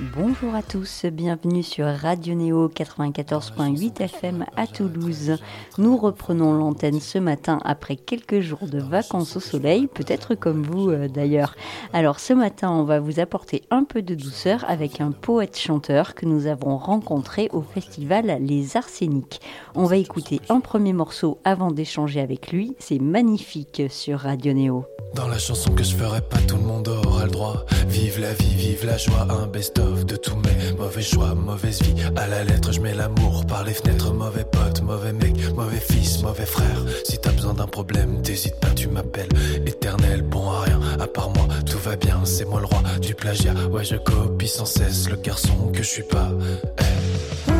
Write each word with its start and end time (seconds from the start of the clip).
Bonjour 0.00 0.54
à 0.54 0.62
tous, 0.62 1.06
bienvenue 1.06 1.64
sur 1.64 1.86
Radio 1.86 2.36
Néo 2.36 2.68
94.8 2.68 4.00
FM 4.00 4.46
à 4.54 4.68
Toulouse. 4.68 5.38
Nous 5.76 5.96
reprenons 5.96 6.52
l'antenne 6.52 7.00
ce 7.00 7.18
matin 7.18 7.58
après 7.64 7.96
quelques 7.96 8.38
jours 8.38 8.68
de 8.70 8.78
vacances 8.78 9.36
au 9.36 9.40
soleil, 9.40 9.88
peut-être 9.88 10.36
comme 10.36 10.62
vous 10.62 10.90
euh, 10.90 11.08
d'ailleurs. 11.08 11.56
Alors 11.92 12.20
ce 12.20 12.32
matin, 12.32 12.70
on 12.70 12.84
va 12.84 13.00
vous 13.00 13.18
apporter 13.18 13.64
un 13.72 13.82
peu 13.82 14.00
de 14.00 14.14
douceur 14.14 14.64
avec 14.68 15.00
un 15.00 15.10
poète-chanteur 15.10 16.14
que 16.14 16.26
nous 16.26 16.46
avons 16.46 16.76
rencontré 16.76 17.48
au 17.52 17.62
festival 17.62 18.38
Les 18.40 18.76
Arséniques. 18.76 19.40
On 19.74 19.86
va 19.86 19.96
écouter 19.96 20.40
un 20.48 20.60
premier 20.60 20.92
morceau 20.92 21.38
avant 21.42 21.72
d'échanger 21.72 22.20
avec 22.20 22.52
lui, 22.52 22.76
c'est 22.78 23.00
magnifique 23.00 23.82
sur 23.90 24.20
Radio 24.20 24.52
Néo. 24.52 24.84
Dans 25.14 25.26
la 25.26 25.38
chanson 25.38 25.72
que 25.72 25.82
je 25.82 25.96
ferai 25.96 26.20
pas, 26.20 26.38
tout 26.46 26.56
le 26.56 26.62
monde 26.62 26.86
aura 26.88 27.24
le 27.24 27.30
droit. 27.30 27.64
Vive 27.88 28.20
la 28.20 28.32
vie, 28.34 28.54
vive 28.54 28.84
la 28.84 28.98
joie, 28.98 29.26
un 29.30 29.46
best-of 29.46 29.87
de 29.94 30.16
tous 30.16 30.36
mes 30.36 30.76
mauvais 30.76 31.02
choix, 31.02 31.34
mauvaise 31.34 31.82
vie. 31.82 31.94
À 32.16 32.26
la 32.26 32.44
lettre, 32.44 32.72
je 32.72 32.80
mets 32.80 32.94
l'amour 32.94 33.46
par 33.46 33.64
les 33.64 33.74
fenêtres. 33.74 34.12
Mauvais 34.12 34.44
pote, 34.44 34.82
mauvais 34.82 35.12
mec, 35.12 35.34
mauvais 35.54 35.80
fils, 35.80 36.22
mauvais 36.22 36.46
frère. 36.46 36.84
Si 37.04 37.18
t'as 37.18 37.32
besoin 37.32 37.54
d'un 37.54 37.66
problème, 37.66 38.22
t'hésites 38.22 38.58
pas, 38.60 38.70
tu 38.70 38.88
m'appelles. 38.88 39.28
Éternel, 39.66 40.22
bon 40.22 40.50
à 40.50 40.60
rien, 40.62 40.80
à 41.00 41.06
part 41.06 41.30
moi, 41.30 41.48
tout 41.66 41.78
va 41.78 41.96
bien. 41.96 42.20
C'est 42.24 42.44
moi 42.44 42.60
le 42.60 42.66
roi 42.66 42.82
du 43.00 43.14
plagiat. 43.14 43.54
Ouais, 43.70 43.84
je 43.84 43.96
copie 43.96 44.48
sans 44.48 44.66
cesse 44.66 45.08
le 45.08 45.16
garçon 45.16 45.70
que 45.72 45.82
je 45.82 45.88
suis 45.88 46.02
pas. 46.02 46.30
Eh. 46.78 47.57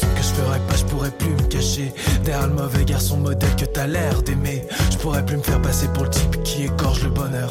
Que 0.00 0.22
je 0.22 0.28
ferai 0.28 0.58
pas, 0.60 0.76
je 0.76 0.84
pourrais 0.84 1.10
plus 1.10 1.30
me 1.30 1.42
cacher. 1.48 1.92
Derrière 2.24 2.48
le 2.48 2.54
mauvais 2.54 2.84
garçon 2.84 3.16
modèle 3.16 3.54
que 3.56 3.64
t'as 3.64 3.86
l'air 3.86 4.22
d'aimer. 4.22 4.64
Je 4.90 4.96
pourrais 4.98 5.24
plus 5.24 5.36
me 5.36 5.42
faire 5.42 5.60
passer 5.60 5.88
pour 5.88 6.04
le 6.04 6.10
type 6.10 6.42
qui 6.42 6.64
égorge 6.64 7.02
le 7.04 7.10
bonheur. 7.10 7.50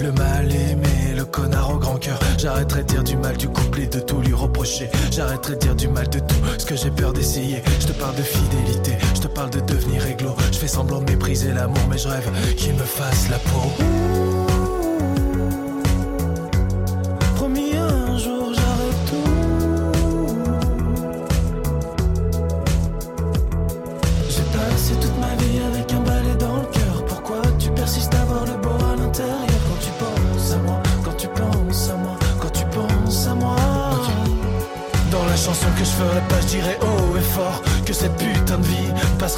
Le 0.00 0.12
mal 0.12 0.52
aimé, 0.52 1.14
le 1.16 1.24
connard 1.24 1.70
au 1.70 1.78
grand 1.78 1.96
cœur. 1.96 2.18
J'arrêterai 2.38 2.82
de 2.82 2.88
dire 2.88 3.04
du 3.04 3.16
mal 3.16 3.36
du 3.36 3.48
couple 3.48 3.80
et 3.80 3.86
de 3.86 4.00
tout 4.00 4.20
lui 4.20 4.34
reprocher. 4.34 4.88
J'arrêterai 5.10 5.54
de 5.54 5.60
dire 5.60 5.76
du 5.76 5.88
mal 5.88 6.08
de 6.08 6.18
tout 6.18 6.34
ce 6.58 6.66
que 6.66 6.76
j'ai 6.76 6.90
peur 6.90 7.12
d'essayer. 7.12 7.62
Je 7.80 7.86
te 7.86 7.92
parle 7.92 8.16
de 8.16 8.22
fidélité, 8.22 8.92
je 9.14 9.20
te 9.20 9.28
parle 9.28 9.50
de 9.50 9.60
devenir 9.60 10.02
réglo. 10.02 10.34
Je 10.52 10.58
fais 10.58 10.68
semblant 10.68 11.00
de 11.00 11.10
mépriser 11.10 11.52
l'amour, 11.52 11.82
mais 11.90 11.98
je 11.98 12.08
rêve 12.08 12.30
qu'il 12.56 12.74
me 12.74 12.84
fasse 12.84 13.28
la 13.30 13.38
peau. 13.38 14.33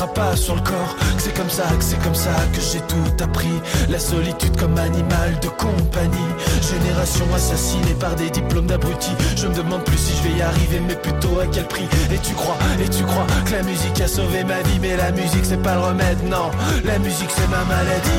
Pas 0.04 0.36
sur 0.36 0.54
le 0.54 0.60
corps. 0.60 0.96
C'est 1.16 1.34
comme 1.34 1.48
ça, 1.48 1.64
que 1.78 1.82
c'est 1.82 2.02
comme 2.02 2.14
ça 2.14 2.30
que 2.52 2.60
j'ai 2.60 2.80
tout 2.80 3.24
appris. 3.24 3.60
La 3.88 3.98
solitude 3.98 4.56
comme 4.56 4.76
animal 4.76 5.38
de 5.40 5.48
compagnie. 5.48 6.32
Génération 6.60 7.24
assassinée 7.34 7.94
par 7.98 8.14
des 8.16 8.28
diplômes 8.30 8.66
d'abrutis. 8.66 9.14
Je 9.36 9.46
me 9.46 9.54
demande 9.54 9.84
plus 9.84 9.96
si 9.96 10.16
je 10.16 10.28
vais 10.28 10.38
y 10.38 10.42
arriver, 10.42 10.80
mais 10.86 10.96
plutôt 10.96 11.40
à 11.40 11.46
quel 11.46 11.66
prix. 11.66 11.88
Et 12.12 12.18
tu 12.18 12.34
crois, 12.34 12.58
et 12.78 12.88
tu 12.88 13.04
crois 13.04 13.26
que 13.46 13.52
la 13.52 13.62
musique 13.62 14.00
a 14.00 14.08
sauvé 14.08 14.44
ma 14.44 14.60
vie, 14.62 14.78
mais 14.80 14.96
la 14.96 15.12
musique 15.12 15.44
c'est 15.44 15.62
pas 15.62 15.74
le 15.74 15.80
remède, 15.80 16.22
non. 16.28 16.50
La 16.84 16.98
musique 16.98 17.30
c'est 17.30 17.48
ma 17.48 17.64
maladie. 17.64 18.10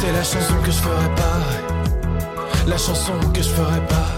C'est 0.00 0.12
la 0.12 0.22
chanson 0.22 0.54
que 0.62 0.70
je 0.70 0.76
ferai 0.76 1.08
pas. 1.16 2.68
La 2.68 2.78
chanson 2.78 3.12
que 3.32 3.42
je 3.42 3.48
ferai 3.48 3.80
pas. 3.88 4.13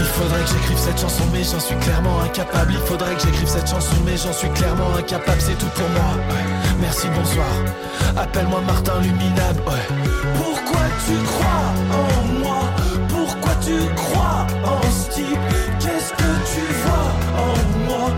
Il 0.00 0.06
faudrait 0.06 0.40
que 0.40 0.48
j'écrive 0.48 0.78
cette 0.78 0.98
chanson, 0.98 1.24
mais 1.30 1.44
j'en 1.44 1.60
suis 1.60 1.76
clairement 1.76 2.20
incapable. 2.22 2.72
Il 2.72 2.86
faudrait 2.86 3.14
que 3.14 3.20
j'écrive 3.20 3.48
cette 3.48 3.68
chanson, 3.68 3.94
mais 4.06 4.16
j'en 4.16 4.32
suis 4.32 4.48
clairement 4.50 4.94
incapable. 4.98 5.40
C'est 5.40 5.58
tout 5.58 5.68
pour 5.74 5.88
moi. 5.90 6.12
Merci, 6.80 7.06
bonsoir. 7.14 7.46
Appelle-moi 8.16 8.62
Martin 8.66 8.98
Luminable. 9.02 9.62
Pourquoi 10.36 10.84
tu 11.06 11.16
crois 11.32 11.66
en 12.00 12.38
moi? 12.42 12.62
Pourquoi 13.08 13.52
tu 13.62 13.76
crois 13.94 14.46
en 14.64 14.80
ce 14.90 15.16
type? 15.16 15.38
Qu'est-ce 15.80 16.12
que 16.12 16.30
tu 16.52 16.64
vois 16.82 17.10
en 17.44 17.54
moi? 17.86 18.10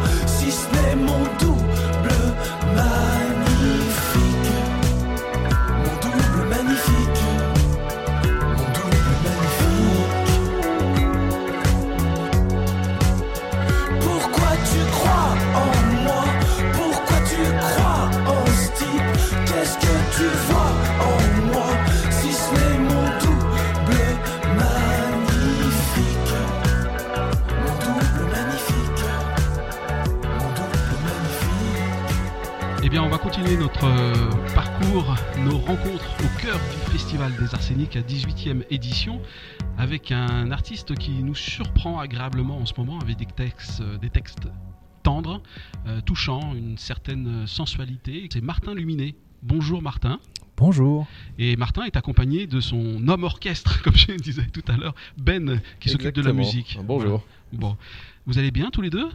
Notre 33.57 33.85
euh, 33.85 34.55
parcours, 34.55 35.15
nos 35.45 35.59
rencontres 35.59 36.11
au 36.25 36.41
cœur 36.41 36.59
du 36.59 36.93
Festival 36.93 37.33
des 37.37 37.55
Arséniques 37.55 37.97
à 37.97 38.01
18e 38.01 38.65
édition, 38.71 39.21
avec 39.77 40.11
un 40.11 40.51
artiste 40.51 40.95
qui 40.95 41.23
nous 41.23 41.35
surprend 41.35 41.99
agréablement 41.99 42.59
en 42.59 42.67
ce 42.67 42.73
moment 42.79 42.99
avec 43.01 43.19
des 43.19 43.27
textes, 43.27 43.81
euh, 43.83 43.99
des 43.99 44.09
textes 44.09 44.49
tendres, 45.03 45.43
euh, 45.87 46.01
touchants, 46.01 46.55
une 46.55 46.79
certaine 46.79 47.47
sensualité. 47.47 48.27
C'est 48.33 48.41
Martin 48.43 48.75
Luminet. 48.75 49.17
Bonjour 49.43 49.83
Martin. 49.83 50.19
Bonjour. 50.57 51.07
Et 51.39 51.57
Martin 51.57 51.85
est 51.85 51.97
accompagné 51.97 52.47
de 52.47 52.61
son 52.61 53.07
homme 53.09 53.25
orchestre, 53.25 53.83
comme 53.85 53.97
je 53.97 54.13
disais 54.13 54.47
tout 54.47 54.65
à 54.69 54.77
l'heure, 54.77 54.95
Ben, 55.19 55.61
qui 55.79 55.91
s'occupe 55.91 56.15
de 56.15 56.23
la 56.23 56.33
musique. 56.33 56.79
Bonjour. 56.85 57.23
Bon, 57.53 57.77
vous 58.27 58.39
allez 58.39 58.51
bien 58.51 58.71
tous 58.71 58.83
les 58.83 58.91
deux? 58.91 59.09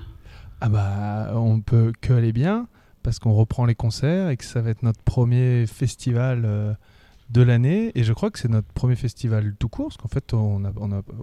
Ah 0.59 0.69
bah 0.69 1.31
on 1.35 1.59
peut 1.61 1.93
que 2.01 2.13
aller 2.13 2.33
bien 2.33 2.67
parce 3.07 3.19
qu'on 3.19 3.31
reprend 3.31 3.65
les 3.65 3.73
concerts 3.73 4.27
et 4.27 4.35
que 4.35 4.43
ça 4.43 4.59
va 4.59 4.69
être 4.69 4.83
notre 4.83 5.01
premier 5.01 5.65
festival 5.65 6.43
euh, 6.43 6.73
de 7.29 7.41
l'année 7.41 7.93
et 7.95 8.03
je 8.03 8.11
crois 8.11 8.31
que 8.31 8.37
c'est 8.37 8.49
notre 8.49 8.67
premier 8.73 8.97
festival 8.97 9.55
tout 9.57 9.69
court 9.69 9.87
parce 9.87 9.95
qu'en 9.95 10.09
fait 10.09 10.33
on 10.33 10.65
a, 10.65 10.73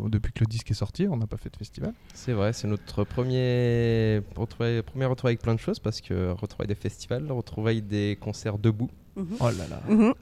depuis 0.08 0.32
que 0.32 0.40
le 0.40 0.46
disque 0.46 0.70
est 0.70 0.80
sorti 0.82 1.06
on 1.06 1.18
n'a 1.18 1.26
pas 1.26 1.36
fait 1.36 1.50
de 1.50 1.58
festival. 1.58 1.92
C'est 2.14 2.32
vrai, 2.32 2.54
c'est 2.54 2.68
notre 2.68 3.04
premier 3.04 4.22
retrouvaille, 4.34 4.80
premier 4.80 5.04
avec 5.04 5.42
plein 5.42 5.54
de 5.54 5.60
choses 5.60 5.78
parce 5.78 6.00
que 6.00 6.30
retrouvaille 6.30 6.68
des 6.68 6.74
festivals, 6.74 7.30
retrouvaille 7.30 7.82
des 7.82 8.16
concerts 8.18 8.56
debout. 8.56 8.88
Oh 9.16 9.44
là 9.44 9.52
là. 9.70 9.80
Mhm. 9.88 10.12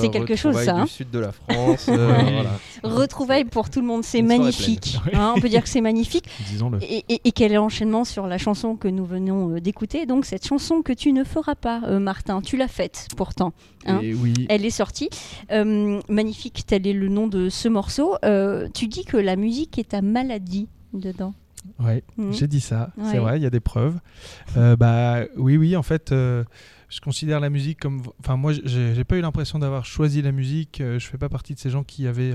C'est 0.00 0.10
quelque 0.10 0.36
chose, 0.36 0.56
ça, 0.60 0.76
hein. 0.76 0.84
du 0.84 0.90
sud 0.90 1.10
de 1.10 1.18
la 1.18 1.32
France. 1.32 1.86
euh, 1.88 2.14
Oui. 2.24 2.32
voilà. 2.34 2.50
Retrouvailles 2.82 3.44
pour 3.46 3.70
tout 3.70 3.80
le 3.80 3.86
monde, 3.86 4.04
c'est 4.04 4.22
magnifique. 4.22 4.98
Hein, 5.12 5.32
on 5.36 5.40
peut 5.40 5.48
dire 5.48 5.62
que 5.62 5.68
c'est 5.68 5.80
magnifique. 5.80 6.26
Disons-le. 6.50 6.78
Et, 6.82 7.04
et- 7.08 7.20
et 7.24 7.32
quel 7.32 7.52
est 7.52 7.56
l'enchaînement 7.56 8.04
sur 8.04 8.26
la 8.26 8.38
chanson 8.38 8.76
que 8.76 8.88
nous 8.88 9.04
venons 9.06 9.56
euh, 9.56 9.60
d'écouter? 9.60 10.04
Donc 10.06 10.24
cette 10.26 10.46
chanson 10.46 10.82
que 10.82 10.92
tu 10.92 11.12
ne 11.12 11.24
feras 11.24 11.54
pas, 11.54 11.80
euh, 11.86 11.98
Martin, 11.98 12.42
tu 12.42 12.56
l'as 12.56 12.68
faite 12.68 13.08
pourtant. 13.16 13.52
hein. 13.86 14.00
Et 14.02 14.14
oui. 14.14 14.34
Elle 14.50 14.64
est 14.66 14.70
sortie. 14.70 15.08
Euh, 15.50 16.00
magnifique, 16.08 16.64
tel 16.66 16.86
est 16.86 16.92
le 16.92 17.08
nom 17.08 17.26
de 17.26 17.48
ce 17.48 17.68
morceau. 17.68 18.16
Euh, 18.24 18.68
tu 18.74 18.86
dis 18.86 19.04
que 19.04 19.16
la 19.16 19.36
musique 19.36 19.78
est 19.78 19.88
ta 19.90 20.02
maladie 20.02 20.68
dedans. 20.92 21.34
Ouais, 21.78 22.02
Mhm. 22.16 22.32
j'ai 22.32 22.48
dit 22.48 22.60
ça, 22.60 22.90
Ouais. 22.98 23.04
c'est 23.12 23.18
vrai, 23.18 23.38
il 23.38 23.42
y 23.42 23.46
a 23.46 23.50
des 23.50 23.60
preuves. 23.60 23.98
Euh, 24.56 24.74
bah 24.76 25.20
oui, 25.36 25.56
oui, 25.56 25.76
en 25.76 25.82
fait, 25.84 26.10
euh, 26.10 26.42
je 26.92 27.00
considère 27.00 27.40
la 27.40 27.48
musique 27.48 27.80
comme. 27.80 28.02
Enfin, 28.20 28.36
moi, 28.36 28.52
j'ai 28.52 29.04
pas 29.04 29.16
eu 29.16 29.22
l'impression 29.22 29.58
d'avoir 29.58 29.86
choisi 29.86 30.20
la 30.20 30.30
musique. 30.30 30.80
euh, 30.82 30.98
je 30.98 31.06
fais 31.06 31.16
pas 31.16 31.30
partie 31.30 31.54
de 31.54 31.58
ces 31.58 31.70
gens 31.70 31.84
qui 31.84 32.06
avaient 32.06 32.34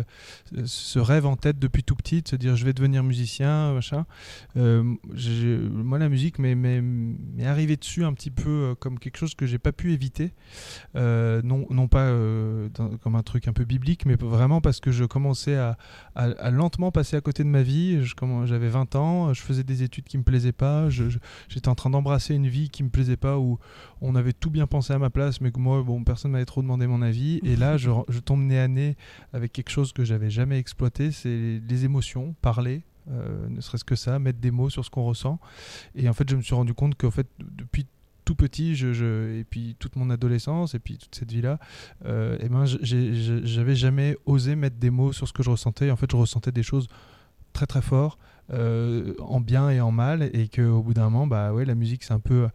euh, 0.58 0.64
ce 0.66 0.98
rêve 0.98 1.28
en 1.28 1.36
tête 1.36 1.60
depuis 1.60 1.84
tout 1.84 1.96
petit, 1.96 2.24
se 2.28 2.36
dire 2.36 2.56
je 2.56 2.66
vais 2.66 2.74
devenir 2.74 3.04
musicien, 3.04 3.74
machin. 3.74 4.08
Euh, 4.56 4.96
j'ai- 5.14 5.58
moi, 5.60 6.00
la 6.00 6.10
musique 6.10 6.40
m'est 6.40 7.46
arrivée 7.46 7.78
dessus 7.78 8.04
un 8.04 8.14
petit 8.14 8.32
peu 8.32 8.76
comme 8.80 8.98
quelque 8.98 9.18
chose 9.18 9.36
que 9.36 9.46
j'ai 9.46 9.60
pas 9.60 9.72
pu 9.72 9.94
éviter. 9.94 10.34
Non, 10.96 11.68
non 11.70 11.88
pas 11.88 12.10
comme 13.02 13.16
un 13.16 13.24
truc 13.24 13.48
un 13.48 13.54
peu 13.54 13.64
biblique, 13.64 14.06
mais 14.08 14.16
vraiment 14.16 14.60
parce 14.62 14.80
que 14.80 14.92
je 14.92 15.06
commençais 15.06 15.56
à, 15.56 15.78
à- 16.16 16.50
lentement 16.50 16.92
passer 16.92 17.16
à 17.16 17.22
côté 17.22 17.44
de 17.44 17.50
ma 17.50 17.62
vie. 17.62 18.00
J'avais 18.46 18.70
20 18.70 18.96
ans, 18.96 19.34
je 19.34 19.42
faisais 19.42 19.64
des 19.64 19.84
études 19.84 20.06
qui 20.06 20.18
me 20.18 20.24
plaisaient 20.24 20.52
pas, 20.52 20.90
j'étais 20.90 21.70
en 21.70 21.76
train 21.76 21.90
d'embrasser 21.92 22.34
une 22.34 22.48
vie 22.48 22.70
qui 22.70 22.84
me 22.84 22.90
plaisait 22.90 23.18
pas, 23.18 23.38
où 23.38 23.60
on 24.02 24.16
avait 24.16 24.34
tout 24.34 24.47
bien 24.50 24.68
pensé 24.68 24.94
à 24.94 25.00
ma 25.00 25.10
place, 25.10 25.42
mais 25.42 25.52
que 25.52 25.60
moi, 25.60 25.84
bon, 25.84 26.04
personne 26.04 26.32
m'avait 26.32 26.46
trop 26.46 26.62
demandé 26.62 26.88
mon 26.88 27.02
avis. 27.02 27.40
Et 27.44 27.56
là, 27.56 27.78
je, 27.78 27.90
je 28.10 28.20
tombe 28.20 28.42
nez 28.42 28.60
à 28.60 28.68
nez 28.68 28.96
avec 29.34 29.54
quelque 29.54 29.70
chose 29.70 29.94
que 29.94 30.04
j'avais 30.04 30.30
jamais 30.30 30.60
exploité, 30.60 31.12
c'est 31.12 31.62
les 31.68 31.86
émotions, 31.86 32.36
parler. 32.42 32.84
euh, 33.12 33.48
ne 33.50 33.62
serait-ce 33.62 33.84
que 33.84 33.96
ça, 33.96 34.20
mettre 34.20 34.40
des 34.40 34.52
mots 34.52 34.70
sur 34.70 34.84
ce 34.84 34.90
qu'on 34.90 35.04
ressent. 35.04 35.40
Et 35.96 36.10
en 36.10 36.14
fait, 36.14 36.30
je 36.30 36.36
me 36.36 36.42
suis 36.42 36.56
rendu 36.56 36.74
compte 36.74 36.96
qu'en 36.96 37.12
fait, 37.12 37.28
depuis 37.40 37.86
tout 38.26 38.36
petit, 38.36 38.76
je, 38.76 39.40
et 39.40 39.46
puis 39.46 39.76
toute 39.80 39.96
mon 39.96 40.10
adolescence, 40.10 40.76
et 40.76 40.80
puis 40.80 40.98
toute 40.98 41.16
cette 41.16 41.32
vie-là, 41.32 41.60
euh, 42.06 42.38
eh 42.42 42.50
ben, 42.50 42.66
j'avais 42.66 43.76
jamais 43.76 44.18
osé 44.26 44.56
mettre 44.56 44.76
des 44.78 44.90
mots 44.90 45.14
sur 45.14 45.28
ce 45.28 45.34
que 45.34 45.44
je 45.44 45.50
ressentais. 45.50 45.92
En 45.92 45.96
fait, 45.96 46.12
je 46.12 46.18
ressentais 46.18 46.52
des 46.52 46.64
choses 46.64 46.88
très 47.54 47.66
très 47.66 47.82
fort, 47.82 48.18
euh, 48.52 49.14
en 49.20 49.40
bien 49.40 49.70
et 49.70 49.80
en 49.80 49.92
mal, 49.92 50.30
et 50.34 50.50
qu'au 50.50 50.82
bout 50.82 50.94
d'un 50.94 51.06
moment, 51.10 51.26
bah 51.26 51.54
ouais, 51.54 51.64
la 51.66 51.76
musique 51.76 52.04
c'est 52.04 52.14
un 52.14 52.20
peu 52.20 52.50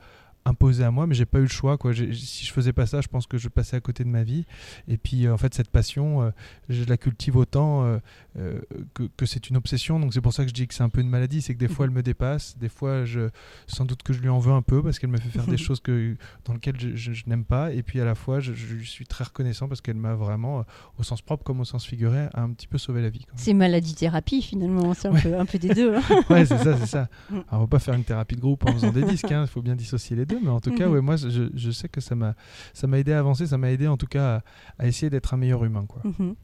imposé 0.44 0.82
à 0.84 0.90
moi, 0.90 1.06
mais 1.06 1.14
j'ai 1.14 1.24
pas 1.26 1.38
eu 1.38 1.42
le 1.42 1.48
choix. 1.48 1.78
Quoi. 1.78 1.92
Si 1.94 2.44
je 2.44 2.52
faisais 2.52 2.72
pas 2.72 2.86
ça, 2.86 3.00
je 3.00 3.08
pense 3.08 3.26
que 3.26 3.38
je 3.38 3.48
passais 3.48 3.76
à 3.76 3.80
côté 3.80 4.02
de 4.04 4.08
ma 4.08 4.22
vie. 4.24 4.44
Et 4.88 4.96
puis 4.96 5.26
euh, 5.26 5.34
en 5.34 5.36
fait, 5.38 5.54
cette 5.54 5.70
passion, 5.70 6.22
euh, 6.22 6.30
je 6.68 6.84
la 6.84 6.96
cultive 6.96 7.36
autant 7.36 7.84
euh, 7.84 8.60
que, 8.94 9.04
que 9.16 9.26
c'est 9.26 9.48
une 9.50 9.56
obsession. 9.56 10.00
Donc 10.00 10.14
c'est 10.14 10.20
pour 10.20 10.32
ça 10.32 10.42
que 10.42 10.48
je 10.48 10.54
dis 10.54 10.66
que 10.66 10.74
c'est 10.74 10.82
un 10.82 10.88
peu 10.88 11.00
une 11.00 11.08
maladie, 11.08 11.42
c'est 11.42 11.54
que 11.54 11.58
des 11.58 11.68
fois 11.68 11.86
elle 11.86 11.92
me 11.92 12.02
dépasse, 12.02 12.56
des 12.58 12.68
fois 12.68 13.04
je, 13.04 13.28
sans 13.66 13.84
doute 13.84 14.02
que 14.02 14.12
je 14.12 14.20
lui 14.20 14.28
en 14.28 14.38
veux 14.38 14.52
un 14.52 14.62
peu 14.62 14.82
parce 14.82 14.98
qu'elle 14.98 15.10
me 15.10 15.18
fait 15.18 15.28
faire 15.28 15.46
des 15.46 15.56
choses 15.58 15.80
que, 15.80 16.16
dans 16.44 16.54
lesquelles 16.54 16.78
je, 16.80 16.96
je- 16.96 17.12
je 17.12 17.24
n'aime 17.28 17.44
pas. 17.44 17.72
Et 17.72 17.82
puis 17.82 18.00
à 18.00 18.04
la 18.04 18.14
fois, 18.14 18.40
je, 18.40 18.52
lui 18.52 18.86
suis 18.86 19.06
très 19.06 19.24
reconnaissant 19.24 19.68
parce 19.68 19.80
qu'elle 19.80 19.96
m'a 19.96 20.14
vraiment, 20.14 20.64
au 20.98 21.02
sens 21.02 21.22
propre 21.22 21.44
comme 21.44 21.60
au 21.60 21.64
sens 21.64 21.84
figuré, 21.86 22.26
un 22.34 22.50
petit 22.50 22.66
peu 22.66 22.78
sauvé 22.78 23.02
la 23.02 23.10
vie. 23.10 23.26
C'est 23.36 23.54
maladie-thérapie 23.54 24.42
finalement, 24.42 24.94
c'est 24.94 25.08
un, 25.08 25.12
Ouais. 25.12 25.20
peu, 25.22 25.38
un 25.38 25.44
peu 25.44 25.58
des 25.58 25.74
deux. 25.74 25.94
hein. 25.96 26.02
ouais, 26.30 26.46
c'est 26.46 26.58
ça, 26.58 26.76
c'est 26.78 26.86
ça. 26.86 27.08
Alors, 27.30 27.44
on 27.52 27.58
va 27.60 27.66
pas 27.66 27.78
faire 27.78 27.94
une 27.94 28.04
thérapie 28.04 28.34
de 28.34 28.40
groupe 28.40 28.64
en 28.66 28.72
faisant 28.72 28.90
des 28.90 29.02
disques, 29.04 29.26
il 29.30 29.46
faut 29.46 29.62
bien 29.62 29.76
dissocier 29.76 30.16
les 30.16 30.24
deux, 30.24 30.31
mais 30.42 30.50
en 30.50 30.60
tout 30.60 30.72
cas, 30.74 30.86
Mhm. 30.86 30.92
ouais, 30.92 31.00
moi, 31.00 31.16
je, 31.16 31.48
je 31.54 31.70
sais 31.70 31.88
que 31.88 32.00
ça 32.00 32.14
m'a, 32.14 32.34
ça 32.72 32.86
m'a 32.86 32.98
aidé 32.98 33.12
à 33.12 33.18
avancer, 33.18 33.46
ça 33.46 33.58
m'a 33.58 33.70
aidé 33.70 33.86
en 33.88 33.96
tout 33.96 34.06
cas 34.06 34.36
à, 34.78 34.84
à 34.84 34.86
essayer 34.86 35.10
d'être 35.10 35.34
un 35.34 35.36
meilleur 35.36 35.64
humain, 35.64 35.84
quoi. 35.86 36.02
Mhm. 36.04 36.34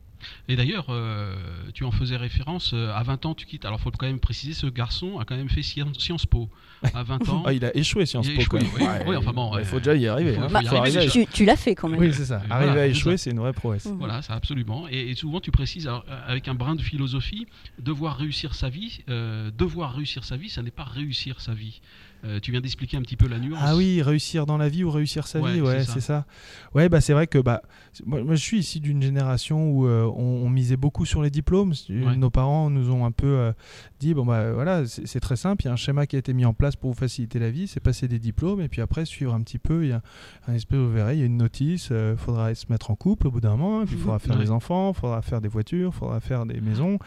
Et 0.49 0.57
d'ailleurs, 0.57 0.87
euh, 0.91 1.33
tu 1.75 1.85
en 1.85 1.93
faisais 1.93 2.17
référence, 2.17 2.73
euh, 2.75 2.91
à 2.93 3.05
20 3.05 3.25
ans 3.25 3.35
tu 3.37 3.47
quittes. 3.47 3.65
Alors 3.65 3.79
il 3.79 3.83
faut 3.85 3.93
quand 3.93 4.07
même 4.07 4.19
préciser, 4.19 4.53
ce 4.53 4.67
garçon 4.67 5.21
a 5.21 5.25
quand 5.25 5.37
même 5.37 5.49
fait 5.49 5.63
Sciences, 5.63 5.97
Sciences 5.97 6.27
Po. 6.27 6.49
À 6.93 7.05
20 7.05 7.29
ans. 7.29 7.45
Ah, 7.47 7.53
il 7.53 7.65
a 7.65 7.77
échoué 7.77 8.05
Sciences 8.05 8.27
Po. 8.27 8.33
échoué, 8.33 8.59
quand 8.59 8.79
même. 8.81 9.03
oui. 9.07 9.15
Enfin 9.15 9.33
bon, 9.33 9.53
Il 9.55 9.61
euh, 9.61 9.65
faut 9.65 9.79
déjà 9.79 9.95
y 9.95 10.09
arriver. 10.09 10.35
faut- 10.35 10.43
hein. 10.43 10.49
faut 10.49 10.61
y 10.61 10.77
arriver 10.77 11.07
tu 11.09 11.25
tu 11.27 11.45
l'as 11.45 11.55
fait 11.55 11.77
quand 11.77 11.89
même. 11.89 12.01
Oui, 12.01 12.13
c'est 12.13 12.25
ça. 12.25 12.43
Arriver 12.51 12.67
voilà, 12.73 12.83
à 12.83 12.87
échouer, 12.87 13.17
c'est 13.17 13.31
une 13.31 13.39
vraie 13.39 13.53
prouesse. 13.53 13.87
Mhm. 13.87 13.99
Voilà, 13.99 14.21
ça 14.23 14.35
absolument. 14.35 14.89
Et, 14.91 15.09
et 15.11 15.15
souvent 15.15 15.39
tu 15.39 15.53
précises, 15.53 15.87
alors, 15.87 16.05
euh, 16.09 16.21
avec 16.27 16.49
un 16.49 16.55
brin 16.55 16.75
de 16.75 16.83
philosophie, 16.83 17.47
devoir 17.79 18.17
réussir 18.17 18.57
sa 18.57 18.69
vie, 18.71 19.03
euh, 19.09 19.53
devoir 19.57 19.95
réussir 19.95 20.25
sa 20.25 20.37
vie, 20.37 20.49
ça 20.49 20.63
n'est 20.63 20.73
pas 20.73 20.83
réussir 20.83 21.41
sa 21.41 21.55
vie. 21.55 21.81
Euh, 22.25 22.41
tu 22.41 22.51
viens 22.51 22.61
d'expliquer 22.61 22.97
un 22.97 23.03
petit 23.03 23.17
peu 23.17 23.29
la 23.29 23.39
nuance. 23.39 23.61
Ah 23.63 23.77
oui, 23.77 24.03
réussir 24.03 24.45
dans 24.45 24.57
la 24.59 24.69
vie 24.69 24.83
ou 24.83 24.91
réussir 24.91 25.27
sa 25.29 25.41
Ouais, 25.41 25.53
vie, 25.55 25.61
ouais, 25.61 25.85
c'est 25.85 26.01
ça. 26.01 26.01
ça. 26.01 26.27
Ouais, 26.75 26.89
bah 26.89 27.01
c'est 27.01 27.13
vrai 27.13 27.27
que 27.29 27.39
bah 27.39 27.63
moi, 28.05 28.23
moi, 28.25 28.35
je 28.35 28.41
suis 28.43 28.59
ici 28.59 28.81
d'une 28.81 29.01
génération 29.01 29.71
où 29.71 29.87
euh, 29.87 30.05
on, 30.05 30.45
on 30.45 30.51
misait 30.51 30.77
beaucoup 30.77 31.07
sur 31.07 31.23
les 31.23 31.31
diplômes. 31.31 31.75
Ouais. 31.89 32.17
Nos 32.17 32.31
parents 32.31 32.71
nous 32.71 32.91
ont 32.91 33.05
un 33.05 33.13
peu 33.13 33.27
euh, 33.27 33.53
dit 34.01 34.15
bon 34.15 34.27
bah 34.27 34.53
voilà, 34.53 34.85
c'est 34.87 35.21
très 35.21 35.37
simple, 35.37 35.63
il 35.63 35.67
y 35.67 35.69
a 35.69 35.73
un 35.73 35.77
schéma 35.77 36.07
qui 36.07 36.17
a 36.17 36.19
été 36.19 36.33
mis 36.35 36.45
en 36.45 36.55
place 36.55 36.75
pour 36.77 36.91
vous 36.91 36.97
faciliter 36.99 37.39
la 37.39 37.51
vie, 37.51 37.69
c'est 37.69 37.81
passer 37.81 38.09
des 38.09 38.19
diplômes 38.19 38.61
et 38.61 38.69
puis 38.69 38.81
après 38.83 39.05
suivre 39.05 39.33
un 39.35 39.41
petit 39.43 39.59
peu, 39.59 39.85
il 39.85 39.91
y 39.91 39.93
a 39.93 40.03
un 40.49 40.55
espèce 40.55 40.79
vous 40.79 40.91
verrez, 40.93 41.15
il 41.15 41.21
y 41.21 41.23
a 41.23 41.27
une 41.27 41.37
notice, 41.37 41.91
il 41.91 42.17
faudra 42.17 42.55
se 42.55 42.67
mettre 42.69 42.91
en 42.91 42.97
couple 42.97 43.29
au 43.29 43.31
bout 43.31 43.41
d'un 43.41 43.57
moment, 43.57 43.83
et 43.83 43.87
puis 43.87 43.95
il 43.97 44.01
faudra 44.01 44.19
faire 44.19 44.37
Ouais. 44.37 44.43
des 44.45 44.51
enfants, 44.51 44.93
il 44.95 44.99
faudra 44.99 45.23
faire 45.23 45.41
des 45.41 45.49
voitures, 45.49 45.91
il 45.95 45.97
faudra 45.99 46.21
faire 46.21 46.47
des 46.47 46.61
maisons 46.61 46.99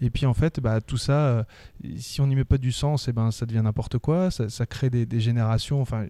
et 0.00 0.10
puis 0.10 0.26
en 0.26 0.34
fait 0.34 0.58
bah 0.60 0.80
tout 0.80 0.96
ça 0.98 1.12
euh, 1.26 1.44
si 1.98 2.20
on 2.20 2.26
n'y 2.26 2.34
met 2.36 2.44
pas 2.44 2.58
du 2.58 2.72
sens, 2.72 3.06
et 3.08 3.12
ben 3.12 3.30
ça 3.30 3.46
devient 3.46 3.62
n'importe 3.62 3.98
quoi, 3.98 4.30
ça, 4.30 4.48
ça 4.56 4.66
crée 4.66 4.90
des, 4.90 5.06
des 5.06 5.20
générations, 5.20 5.80
enfin 5.80 6.06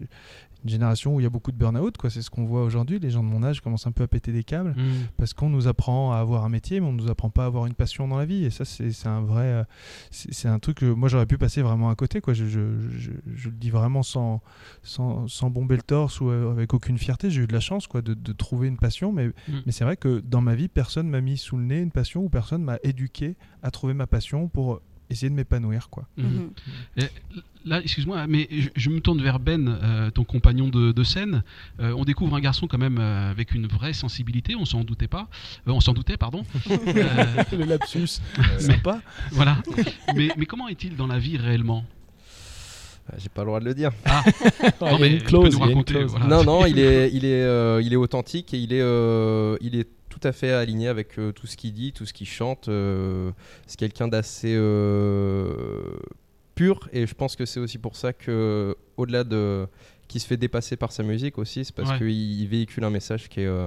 une 0.65 0.71
génération 0.71 1.15
où 1.15 1.21
il 1.21 1.23
y 1.23 1.27
a 1.27 1.31
beaucoup 1.31 1.53
de 1.53 1.57
burn-out, 1.57 1.97
quoi. 1.97 2.11
C'est 2.11 2.23
ce 2.23 2.31
qu'on 2.31 2.45
voit 2.45 2.65
aujourd'hui. 2.65 2.99
Les 2.99 3.11
gens 3.11 3.23
de 3.23 3.29
mon 3.29 3.45
âge 3.45 3.61
commencent 3.61 3.87
un 3.87 3.93
peu 3.93 4.03
à 4.03 4.09
péter 4.09 4.33
des 4.33 4.43
câbles 4.43 4.71
Mmh. 4.77 4.83
parce 5.17 5.33
qu'on 5.33 5.49
nous 5.49 5.69
apprend 5.69 6.13
à 6.13 6.17
avoir 6.17 6.45
un 6.45 6.49
métier, 6.49 6.81
mais 6.81 6.87
on 6.89 6.93
nous 6.93 7.09
apprend 7.09 7.31
pas 7.31 7.45
à 7.45 7.47
avoir 7.47 7.67
une 7.67 7.75
passion 7.75 8.09
dans 8.09 8.17
la 8.19 8.25
vie. 8.25 8.45
Et 8.45 8.51
ça, 8.51 8.65
c'est 8.65 9.07
un 9.07 9.21
vrai, 9.21 9.45
euh, 9.45 9.65
c'est 10.11 10.49
un 10.49 10.59
truc 10.59 10.79
que 10.79 10.87
moi 10.87 11.09
j'aurais 11.09 11.27
pu 11.27 11.39
passer 11.39 11.63
vraiment 11.63 11.89
à 11.89 11.95
côté, 11.95 12.21
quoi. 12.21 12.35
Je, 12.35 12.47
je, 12.47 12.61
je, 12.99 13.11
je 13.33 13.49
le 13.49 13.55
dis 13.55 13.71
vraiment 13.71 14.03
sans, 14.03 14.41
sans, 14.83 15.29
sans 15.29 15.51
bomber 15.51 15.77
le 15.77 15.83
torse 15.83 16.21
ou 16.21 16.31
euh, 16.31 16.51
avec 16.51 16.75
aucune 16.75 16.99
fierté. 16.99 17.31
J'ai 17.31 17.43
eu 17.43 17.47
de 17.47 17.53
la 17.53 17.61
chance, 17.61 17.87
quoi, 17.87 18.03
de, 18.03 18.15
de 18.15 18.33
trouver 18.33 18.67
une 18.67 18.79
passion, 18.79 19.13
mais, 19.13 19.29
Mm. 19.29 19.53
mais 19.67 19.73
c'est 19.73 19.85
vrai 19.85 19.97
que 19.97 20.19
dans 20.21 20.41
ma 20.41 20.55
vie, 20.57 20.67
personne 20.69 21.09
m'a 21.09 21.21
mis 21.21 21.37
sous 21.37 21.57
le 21.59 21.65
nez 21.65 21.79
une 21.81 21.93
passion 21.93 22.23
ou 22.25 22.29
personne 22.29 22.63
m'a 22.65 22.79
éduqué 22.83 23.37
à 23.63 23.71
trouver 23.71 23.95
ma 23.95 24.07
passion 24.09 24.49
pour 24.49 24.81
essayer 25.11 25.31
de 25.31 25.35
m'épanouir, 25.35 25.89
quoi. 25.91 26.07
Mhm. 26.17 26.27
Mhm. 26.27 26.51
Et 26.99 27.05
Là, 27.65 27.81
excuse-moi, 27.83 28.29
mais 28.29 28.47
je, 28.53 28.69
je 28.77 28.91
me 28.91 29.01
tourne 29.01 29.21
vers 29.21 29.41
Ben, 29.41 29.67
euh, 29.83 30.11
ton 30.11 30.23
compagnon 30.23 30.69
de, 30.69 30.93
de 30.93 31.03
scène. 31.03 31.43
Euh, 31.81 31.93
on 31.97 32.05
découvre 32.05 32.37
un 32.37 32.41
garçon 32.41 32.69
quand 32.69 32.79
même 32.79 32.99
euh, 33.01 33.29
avec 33.29 33.55
une 33.55 33.67
vraie 33.67 33.93
sensibilité. 33.93 34.55
On 34.55 34.65
s'en 34.65 34.85
doutait 34.85 35.09
pas. 35.09 35.29
Euh, 35.67 35.73
on 35.73 35.81
s'en 35.81 35.93
doutait, 35.93 36.17
pardon. 36.17 36.45
Euh, 36.71 37.25
le 37.53 37.65
lapsus, 37.65 38.21
mais- 38.39 38.61
sympa. 38.61 39.01
voilà. 39.33 39.59
Mais, 40.15 40.29
mais 40.37 40.47
comment 40.47 40.69
est-il 40.69 40.95
dans 40.95 41.09
la 41.09 41.19
vie 41.19 41.37
réellement? 41.39 41.85
Ah, 43.11 43.17
J'ai 43.19 43.29
pas 43.29 43.43
le 43.43 43.47
droit 43.47 43.59
de 43.59 43.65
le 43.65 43.75
dire. 43.75 43.91
Ah, 44.05 44.23
il 44.63 44.71
non, 44.81 44.99
mais 45.01 45.11
il 45.17 45.35
a 45.35 45.49
une 45.49 45.57
raconter, 45.57 46.05
voilà. 46.05 46.27
Non, 46.27 46.45
non, 46.45 46.67
il 46.67 46.79
est, 46.79 47.11
il 47.13 47.25
est, 47.25 47.43
euh, 47.43 47.81
il 47.83 47.93
est 47.93 47.97
authentique 47.97 48.55
et 48.55 48.59
il 48.59 48.73
est, 48.73 48.81
euh, 48.81 49.57
il 49.61 49.75
est 49.77 49.89
tout 50.19 50.27
à 50.27 50.33
fait 50.33 50.51
aligné 50.53 50.89
avec 50.89 51.19
euh, 51.19 51.31
tout 51.33 51.47
ce 51.47 51.57
qu'il 51.57 51.73
dit, 51.75 51.93
tout 51.93 52.07
ce 52.07 52.13
qu'il 52.13 52.27
chante. 52.27 52.69
euh, 52.69 53.31
c'est 53.67 53.79
quelqu'un 53.79 54.09
d'assez 54.09 54.55
euh, 54.55 55.97
pur 56.55 56.89
et 56.93 57.07
je 57.07 57.15
pense 57.15 57.37
que 57.37 57.45
c'est 57.45 57.61
aussi 57.61 57.79
pour 57.79 57.97
ça 57.97 58.13
que, 58.13 58.75
au-delà 58.97 59.25
de, 59.25 59.67
qui 60.09 60.21
se 60.21 60.27
fait 60.27 60.37
dépasser 60.39 60.77
par 60.77 60.93
sa 60.93 61.03
musique 61.03 61.39
aussi, 61.39 61.65
c'est 61.65 61.75
parce 61.75 61.91
Ouais. 61.91 61.99
qu'il 61.99 62.11
il 62.41 62.47
véhicule 62.49 62.85
un 62.85 62.91
message 62.91 63.29
qui 63.29 63.41
est, 63.41 63.67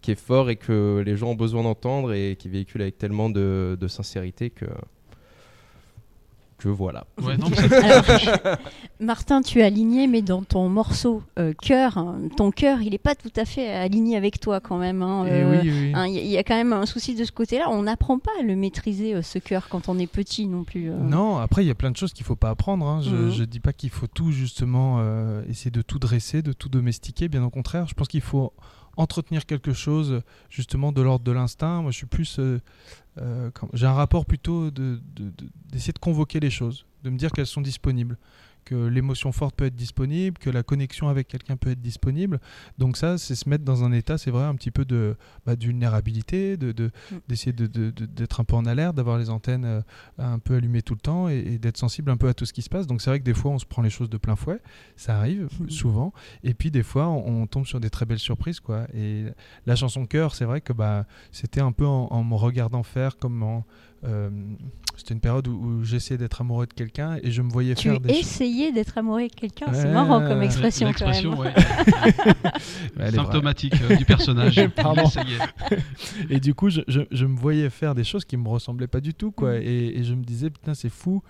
qui 0.00 0.10
est 0.10 0.18
fort 0.20 0.50
et 0.50 0.56
que 0.56 1.02
les 1.06 1.16
gens 1.16 1.28
ont 1.30 1.34
besoin 1.36 1.62
d'entendre 1.62 2.12
et 2.12 2.36
qui 2.36 2.48
véhicule 2.48 2.82
avec 2.82 2.98
tellement 2.98 3.30
de, 3.30 3.76
de 3.80 3.88
sincérité 3.88 4.50
que, 4.50 4.64
que 6.60 6.68
voilà. 6.68 7.04
Ouais, 7.22 7.36
non, 7.36 7.46
mais 7.50 7.68
ça- 7.68 7.84
Alors, 8.44 8.58
Martin, 9.00 9.40
tu 9.42 9.60
es 9.60 9.62
aligné, 9.62 10.06
mais 10.06 10.22
dans 10.22 10.42
ton 10.42 10.68
morceau 10.68 11.22
euh, 11.38 11.52
cœur, 11.60 11.96
hein, 11.98 12.20
ton 12.36 12.50
cœur, 12.50 12.82
il 12.82 12.90
n'est 12.90 12.98
pas 12.98 13.14
tout 13.14 13.32
à 13.36 13.44
fait 13.44 13.68
aligné 13.72 14.16
avec 14.16 14.38
toi 14.40 14.60
quand 14.60 14.76
même. 14.78 15.02
hein, 15.02 15.24
Et 15.26 15.30
euh, 15.30 15.50
oui, 15.62 15.70
oui. 15.70 15.92
hein, 15.94 16.06
Il 16.06 16.14
y, 16.14 16.18
a- 16.18 16.22
il 16.22 16.28
y 16.30 16.38
a 16.38 16.44
quand 16.44 16.54
même 16.56 16.72
un 16.72 16.86
souci 16.86 17.14
de 17.14 17.24
ce 17.24 17.32
côté-là. 17.32 17.70
On 17.70 17.82
n'apprend 17.82 18.18
pas 18.18 18.30
à 18.38 18.42
le 18.42 18.54
maîtriser, 18.56 19.14
euh, 19.14 19.22
ce 19.22 19.38
cœur, 19.38 19.68
quand 19.68 19.88
on 19.88 19.98
est 19.98 20.06
petit 20.06 20.46
non 20.46 20.64
plus. 20.64 20.90
euh. 20.90 20.96
Non, 20.98 21.38
après, 21.38 21.64
il 21.64 21.68
y 21.68 21.70
a 21.70 21.74
plein 21.74 21.90
de 21.90 21.96
choses 21.96 22.12
qu'il 22.12 22.26
faut 22.26 22.36
pas 22.36 22.50
apprendre. 22.50 22.86
hein. 22.86 23.00
Je, 23.02 23.16
Mhm. 23.16 23.30
je 23.30 23.44
dis 23.44 23.60
pas 23.60 23.72
qu'il 23.72 23.90
faut 23.90 24.06
tout, 24.06 24.30
justement, 24.30 24.96
euh, 25.00 25.42
essayer 25.48 25.70
de 25.70 25.82
tout 25.82 25.98
dresser, 25.98 26.42
de 26.42 26.52
tout 26.52 26.68
domestiquer. 26.68 27.28
Bien 27.28 27.42
au 27.42 27.50
contraire, 27.50 27.86
je 27.88 27.94
pense 27.94 28.08
qu'il 28.08 28.20
faut 28.20 28.52
entretenir 28.96 29.46
quelque 29.46 29.72
chose, 29.72 30.22
justement, 30.50 30.92
de 30.92 31.00
l'ordre 31.02 31.24
de 31.24 31.32
l'instinct. 31.32 31.82
Moi, 31.82 31.90
je 31.90 31.96
suis 31.98 32.06
plus. 32.06 32.38
euh, 32.38 32.58
euh, 33.18 33.50
J'ai 33.72 33.86
un 33.86 33.92
rapport 33.94 34.24
plutôt 34.26 34.70
de- 34.70 35.00
de- 35.16 35.30
de- 35.30 35.48
d'essayer 35.70 35.92
de, 35.92 35.98
convoquer 35.98 36.40
les 36.40 36.50
choses, 36.50 36.84
de 37.04 37.10
me 37.10 37.16
dire 37.16 37.30
qu'elles 37.32 37.46
sont 37.46 37.60
disponibles. 37.60 38.16
Que 38.64 38.86
l'émotion 38.86 39.32
forte 39.32 39.56
peut 39.56 39.64
être 39.66 39.74
disponible, 39.76 40.38
que 40.38 40.50
la 40.50 40.62
connexion 40.62 41.08
avec 41.08 41.28
quelqu'un 41.28 41.56
peut 41.56 41.70
être 41.70 41.80
disponible. 41.80 42.38
Donc, 42.78 42.96
ça, 42.96 43.18
c'est 43.18 43.34
se 43.34 43.48
mettre 43.48 43.64
dans 43.64 43.84
un 43.84 43.92
état, 43.92 44.18
c'est 44.18 44.30
vrai, 44.30 44.44
un 44.44 44.54
petit 44.54 44.70
peu 44.70 44.84
de, 44.84 45.16
bah, 45.46 45.56
de 45.56 45.64
vulnérabilité, 45.64 46.56
de- 46.56 46.72
Mm. 47.10 47.16
d'essayer 47.28 47.52
de, 47.52 47.66
d'être 47.90 48.40
un 48.40 48.44
peu 48.44 48.54
en 48.56 48.64
alerte, 48.66 48.94
d'avoir 48.96 49.18
les 49.18 49.30
antennes 49.30 49.64
euh, 49.64 49.80
un 50.18 50.38
peu 50.38 50.54
allumé 50.56 50.82
tout 50.82 50.94
le 50.94 51.00
temps 51.00 51.28
et, 51.28 51.38
et 51.38 51.58
d'être 51.58 51.76
sensible 51.78 52.10
un 52.10 52.16
peu 52.16 52.28
à 52.28 52.34
tout 52.34 52.44
ce 52.46 52.52
qui 52.52 52.62
se 52.62 52.68
passe. 52.68 52.86
Donc 52.86 53.00
c'est 53.02 53.10
vrai 53.10 53.18
que 53.18 53.24
des 53.24 53.34
fois 53.34 53.50
on 53.50 53.58
se 53.58 53.66
prend 53.66 53.82
les 53.82 53.90
choses 53.90 54.08
de 54.10 54.18
plein 54.18 54.36
fouet, 54.36 54.60
ça 54.96 55.18
arrive 55.18 55.48
Mhm. 55.60 55.70
souvent. 55.70 56.12
Et 56.44 56.54
puis 56.54 56.70
des 56.70 56.82
fois 56.82 57.08
on, 57.08 57.42
on 57.42 57.46
tombe 57.46 57.66
sur 57.66 57.80
des 57.80 57.90
très 57.90 58.06
belles 58.06 58.18
surprises 58.18 58.60
quoi. 58.60 58.86
Et 58.94 59.24
la 59.66 59.76
chanson 59.76 60.06
cœur, 60.06 60.34
c'est 60.34 60.44
vrai 60.44 60.60
que 60.60 60.72
bah 60.72 61.06
c'était 61.32 61.60
un 61.60 61.72
peu 61.72 61.86
en, 61.86 62.06
en 62.10 62.24
me 62.24 62.34
regardant 62.34 62.82
faire 62.82 63.16
comme 63.18 63.42
en, 63.42 63.64
euh, 64.04 64.30
c'était 64.96 65.14
une 65.14 65.20
période 65.20 65.46
où, 65.48 65.52
où 65.52 65.84
j'essayais 65.84 66.18
d'être 66.18 66.40
amoureux 66.40 66.66
de 66.66 66.72
quelqu'un 66.72 67.18
et 67.22 67.30
je 67.30 67.42
me 67.42 67.50
voyais 67.50 67.74
Tu 67.74 67.88
faire 67.88 68.00
des 68.00 68.08
choses. 68.10 68.18
essayais 68.20 68.72
d'être 68.72 68.96
amoureux 68.98 69.20
avec 69.20 69.34
quelqu'un, 69.34 69.66
c'est 69.72 69.84
Ouais, 69.84 69.92
marrant 69.92 70.20
comme 70.26 70.42
expression 70.42 70.86
quand 70.92 71.06
L'expression, 71.06 71.30
même. 71.42 71.52
ouais, 72.98 73.10
symptomatique 73.12 73.74
euh, 73.90 73.96
du 73.96 74.04
personnage. 74.04 74.60
Pardon. 74.76 75.04
Et 76.28 76.40
du 76.40 76.54
coup, 76.54 76.70
je, 76.70 76.80
je- 76.88 77.00
je 77.10 77.26
me 77.26 77.36
voyais 77.36 77.70
faire 77.70 77.94
des 77.94 78.04
choses 78.04 78.24
qui 78.24 78.36
me 78.36 78.48
ressemblaient 78.48 78.86
pas 78.86 79.00
du 79.00 79.14
tout, 79.14 79.30
quoi. 79.32 79.54
Mhm. 79.54 79.62
Et, 79.62 79.98
et 79.98 80.04
je 80.04 80.14
me 80.14 80.22
disais, 80.22 80.50
putain, 80.50 80.74
c'est 80.74 80.90
fou. 80.90 81.22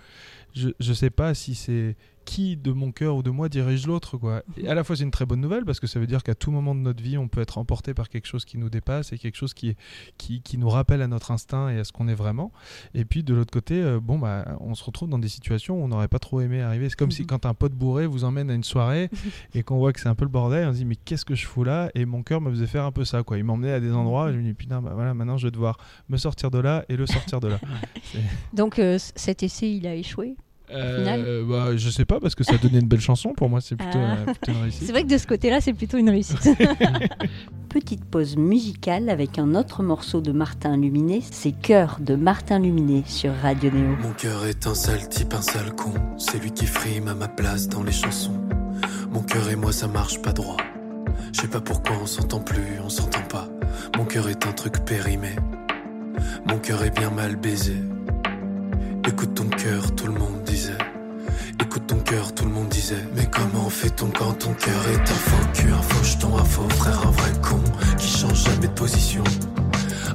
Je, 0.53 0.69
je 0.79 0.93
sais 0.93 1.09
pas 1.09 1.33
si 1.33 1.55
c'est 1.55 1.95
qui 2.23 2.55
de 2.55 2.71
mon 2.71 2.91
cœur 2.91 3.15
ou 3.15 3.23
de 3.23 3.31
moi 3.31 3.49
dirige 3.49 3.87
l'autre, 3.87 4.15
quoi. 4.15 4.43
Et 4.55 4.67
à 4.67 4.75
la 4.75 4.83
fois, 4.83 4.95
c'est 4.95 5.03
une 5.03 5.09
très 5.11 5.25
bonne 5.25 5.41
nouvelle 5.41 5.65
parce 5.65 5.79
que 5.79 5.87
ça 5.87 5.99
veut 5.99 6.05
dire 6.05 6.21
qu'à 6.21 6.35
tout 6.35 6.51
moment 6.51 6.75
de 6.75 6.79
notre 6.79 7.01
vie, 7.01 7.17
on 7.17 7.27
peut 7.27 7.41
être 7.41 7.57
emporté 7.57 7.95
par 7.95 8.09
quelque 8.09 8.27
chose 8.27 8.45
qui 8.45 8.59
nous 8.59 8.69
dépasse 8.69 9.11
et 9.11 9.17
quelque 9.17 9.35
chose 9.35 9.55
qui, 9.55 9.75
qui, 10.19 10.41
qui 10.43 10.59
nous 10.59 10.69
rappelle 10.69 11.01
à 11.01 11.07
notre 11.07 11.31
instinct 11.31 11.69
et 11.69 11.79
à 11.79 11.83
ce 11.83 11.91
qu'on 11.91 12.07
est 12.07 12.13
vraiment. 12.13 12.51
Et 12.93 13.05
puis, 13.05 13.23
de 13.23 13.33
l'autre 13.33 13.51
côté, 13.51 13.81
euh, 13.81 13.99
bon, 13.99 14.19
bah, 14.19 14.55
on 14.61 14.75
se 14.75 14.83
retrouve 14.83 15.09
dans 15.09 15.17
des 15.17 15.29
situations 15.29 15.81
où 15.81 15.83
on 15.83 15.87
n'aurait 15.87 16.07
pas 16.07 16.19
trop 16.19 16.41
aimé 16.41 16.61
arriver. 16.61 16.89
C'est 16.89 16.95
comme 16.95 17.09
si 17.09 17.23
Mhm. 17.23 17.27
quand 17.27 17.45
un 17.47 17.55
pote 17.55 17.73
bourré 17.73 18.05
vous 18.05 18.23
emmène 18.23 18.51
à 18.51 18.53
une 18.53 18.63
soirée 18.63 19.09
et 19.55 19.63
qu'on 19.63 19.79
voit 19.79 19.91
que 19.91 19.99
c'est 19.99 20.07
un 20.09 20.15
peu 20.15 20.25
le 20.25 20.31
bordel, 20.31 20.67
on 20.67 20.73
se 20.73 20.77
dit, 20.77 20.85
mais 20.85 20.97
qu'est-ce 20.97 21.25
que 21.25 21.33
je 21.33 21.47
fous 21.47 21.63
là? 21.63 21.89
Et 21.95 22.05
mon 22.05 22.21
cœur 22.21 22.39
me 22.39 22.51
faisait 22.51 22.67
faire 22.67 22.85
un 22.85 22.91
peu 22.91 23.03
ça, 23.03 23.23
quoi. 23.23 23.39
Il 23.39 23.45
m'emmenait 23.45 23.73
à 23.73 23.79
des 23.79 23.91
endroits 23.91 24.29
et 24.29 24.33
je 24.33 24.37
me 24.37 24.43
dis, 24.43 24.53
putain, 24.53 24.79
bah 24.79 24.91
voilà, 24.93 25.15
maintenant 25.15 25.37
je 25.37 25.47
vais 25.47 25.51
devoir 25.51 25.77
me 26.07 26.17
sortir 26.17 26.51
de 26.51 26.59
là 26.59 26.85
et 26.87 26.97
le 26.97 27.07
sortir 27.07 27.39
de 27.39 27.47
là. 27.47 27.59
Donc 28.53 28.77
euh, 28.77 28.97
cet 29.15 29.41
essai, 29.41 29.71
il 29.73 29.87
a 29.87 29.95
échoué? 29.95 30.35
Euh, 30.73 31.43
bah, 31.47 31.75
je 31.77 31.89
sais 31.89 32.05
pas 32.05 32.19
parce 32.19 32.35
que 32.35 32.43
ça 32.43 32.57
donnait 32.57 32.79
une 32.79 32.87
belle 32.87 33.01
chanson 33.01 33.33
pour 33.35 33.49
moi, 33.49 33.59
c'est 33.61 33.75
plutôt, 33.75 33.97
Ah. 34.01 34.17
euh, 34.27 34.33
plutôt 34.33 34.51
une 34.51 34.61
réussite. 34.63 34.83
C'est 34.85 34.91
vrai 34.91 35.03
que 35.03 35.09
de 35.09 35.17
ce 35.17 35.27
côté-là, 35.27 35.59
c'est 35.61 35.73
plutôt 35.73 35.97
une 35.97 36.09
réussite. 36.09 36.37
Petite 37.69 38.03
pause 38.03 38.35
musicale 38.37 39.09
avec 39.09 39.39
un 39.39 39.55
autre 39.55 39.81
morceau 39.81 40.19
de 40.21 40.31
Martin 40.33 40.75
Luminet, 40.77 41.21
c'est 41.31 41.53
Cœur 41.53 41.97
de 42.01 42.15
Martin 42.15 42.59
Luminet 42.59 43.03
sur 43.05 43.33
Radio 43.41 43.71
Néo. 43.71 43.95
Mon 44.01 44.11
cœur 44.11 44.45
est 44.45 44.67
un 44.67 44.75
sale 44.75 45.07
type, 45.07 45.33
un 45.33 45.41
sale 45.41 45.73
con. 45.75 45.93
C'est 46.17 46.41
lui 46.41 46.51
qui 46.51 46.65
frime 46.65 47.07
à 47.07 47.13
ma 47.15 47.29
place 47.29 47.69
dans 47.69 47.83
les 47.83 47.93
chansons. 47.93 48.39
Mon 49.11 49.21
cœur 49.23 49.49
et 49.49 49.55
moi, 49.55 49.71
ça 49.71 49.87
marche 49.87 50.21
pas 50.21 50.33
droit. 50.33 50.57
Je 51.33 51.41
sais 51.41 51.47
pas 51.47 51.61
pourquoi 51.61 51.95
on 52.01 52.05
s'entend 52.05 52.39
plus, 52.41 52.79
on 52.83 52.89
s'entend 52.89 53.23
pas. 53.29 53.47
Mon 53.97 54.03
cœur 54.03 54.27
est 54.27 54.45
un 54.45 54.51
truc 54.51 54.83
périmé. 54.85 55.29
Mon 56.47 56.57
cœur 56.59 56.83
est 56.83 56.93
bien 56.97 57.09
mal 57.09 57.37
baisé. 57.37 57.75
Écoute 59.21 59.35
ton 59.35 59.49
cœur, 59.55 59.95
tout 59.95 60.07
le 60.07 60.13
monde 60.13 60.43
disait. 60.47 60.77
Écoute 61.59 61.85
ton 61.85 61.99
cœur, 61.99 62.33
tout 62.33 62.43
le 62.43 62.49
monde 62.49 62.69
disait. 62.69 63.05
Mais 63.15 63.27
comment 63.31 63.69
fait-on 63.69 64.07
quand 64.07 64.33
ton 64.33 64.51
cœur 64.55 64.81
est 64.91 64.99
un 64.99 65.13
faux 65.13 65.47
cul, 65.53 65.71
un 65.71 65.81
faux 65.83 66.03
jeton, 66.03 66.37
un 66.39 66.43
faux 66.43 66.67
frère, 66.69 67.07
un 67.07 67.11
vrai 67.11 67.31
con 67.43 67.61
qui 67.99 68.07
change 68.07 68.45
jamais 68.45 68.65
de 68.65 68.73
position? 68.73 69.23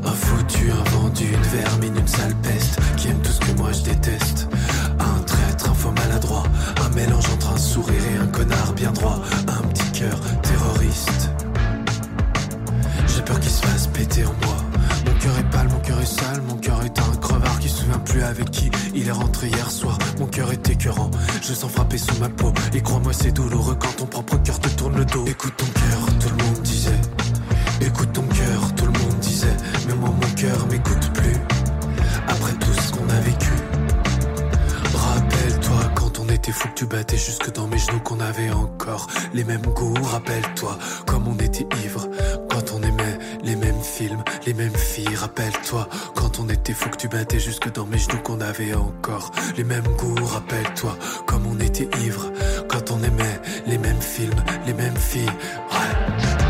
Un 0.04 0.10
foutu, 0.10 0.72
un 0.72 0.90
vendu, 0.90 1.22
une 1.22 1.60
vermine, 1.60 1.96
une 1.96 2.08
sale 2.08 2.34
peste 2.42 2.80
qui 2.96 3.06
aime 3.06 3.22
tout 3.22 3.30
ce 3.30 3.38
que 3.38 3.56
moi 3.56 3.70
je 3.70 3.82
déteste. 3.82 4.48
Un 4.98 5.22
traître, 5.22 5.70
un 5.70 5.74
faux 5.74 5.92
maladroit, 5.92 6.42
un 6.84 6.88
mélange 6.96 7.30
entre 7.32 7.52
un 7.52 7.58
sourire 7.58 8.02
et 8.12 8.18
un 8.20 8.26
connard 8.26 8.72
bien 8.72 8.90
droit. 8.90 9.22
Un 9.46 9.62
petit 9.68 10.00
cœur 10.00 10.20
terroriste. 10.42 11.30
J'ai 13.06 13.22
peur 13.22 13.38
qu'il 13.38 13.52
se 13.52 13.64
fasse 13.64 13.86
péter 13.86 14.24
en 14.24 14.34
moi. 14.44 14.56
Mon 15.06 15.14
cœur 15.20 15.38
est 15.38 15.42
est 15.54 15.65
mon 16.46 16.56
cœur 16.56 16.84
est 16.84 16.98
un 16.98 17.16
crevard 17.16 17.58
qui 17.58 17.68
se 17.68 17.78
souvient 17.78 17.98
plus 17.98 18.22
avec 18.22 18.50
qui 18.50 18.70
il 18.94 19.08
est 19.08 19.12
rentré 19.12 19.48
hier 19.48 19.70
soir. 19.70 19.98
Mon 20.18 20.26
cœur 20.26 20.52
est 20.52 20.68
écœurant, 20.70 21.10
je 21.42 21.52
sens 21.52 21.70
frapper 21.70 21.98
sous 21.98 22.18
ma 22.20 22.28
peau. 22.28 22.52
Et 22.74 22.80
crois-moi, 22.80 23.12
c'est 23.12 23.32
douloureux 23.32 23.76
quand 23.78 23.96
ton 23.96 24.06
propre 24.06 24.36
cœur 24.42 24.58
te 24.60 24.68
tourne 24.70 24.96
le 24.96 25.04
dos. 25.04 25.24
Écoute 25.26 25.54
ton 25.56 25.66
cœur, 25.66 26.18
tout 26.20 26.28
le 26.28 26.44
monde 26.44 26.62
disait. 26.62 27.00
Écoute 27.80 28.12
ton 28.12 28.22
cœur, 28.22 28.74
tout 28.76 28.86
le 28.86 28.92
monde 28.92 29.18
disait. 29.20 29.56
Mais 29.88 29.94
moi, 29.94 30.10
mon 30.10 30.34
cœur 30.34 30.66
m'écoute 30.68 31.12
plus. 31.12 31.36
Après 32.28 32.52
tout 32.52 32.72
ce 32.72 32.92
qu'on 32.92 33.08
a 33.08 33.20
vécu. 33.20 33.50
Rappelle-toi 34.94 35.92
quand 35.94 36.20
on 36.20 36.28
était 36.28 36.52
fou 36.52 36.68
que 36.68 36.74
tu 36.74 36.86
battais 36.86 37.16
jusque 37.16 37.52
dans 37.52 37.66
mes 37.66 37.78
genoux 37.78 38.00
qu'on 38.00 38.20
avait 38.20 38.50
encore 38.50 39.08
les 39.34 39.44
mêmes 39.44 39.62
goûts. 39.62 39.94
Rappelle-toi 40.12 40.78
comme 41.06 41.26
on 41.28 41.36
était 41.36 41.66
ivre 41.84 42.08
films, 43.86 44.22
les 44.46 44.54
mêmes 44.54 44.76
filles. 44.76 45.14
Rappelle-toi 45.14 45.88
quand 46.14 46.40
on 46.40 46.48
était 46.48 46.74
fou 46.74 46.90
que 46.90 46.96
tu 46.96 47.08
battais 47.08 47.38
jusque 47.38 47.72
dans 47.72 47.86
mes 47.86 47.98
genoux 47.98 48.18
qu'on 48.22 48.40
avait 48.40 48.74
encore 48.74 49.30
les 49.56 49.64
mêmes 49.64 49.86
goûts. 49.96 50.24
Rappelle-toi 50.24 50.96
comme 51.26 51.46
on 51.46 51.58
était 51.60 51.88
ivre 52.04 52.32
quand 52.68 52.90
on 52.90 53.02
aimait 53.02 53.40
les 53.66 53.78
mêmes 53.78 54.02
films, 54.02 54.42
les 54.66 54.74
mêmes 54.74 54.96
filles. 54.96 55.24
Ouais. 55.26 56.45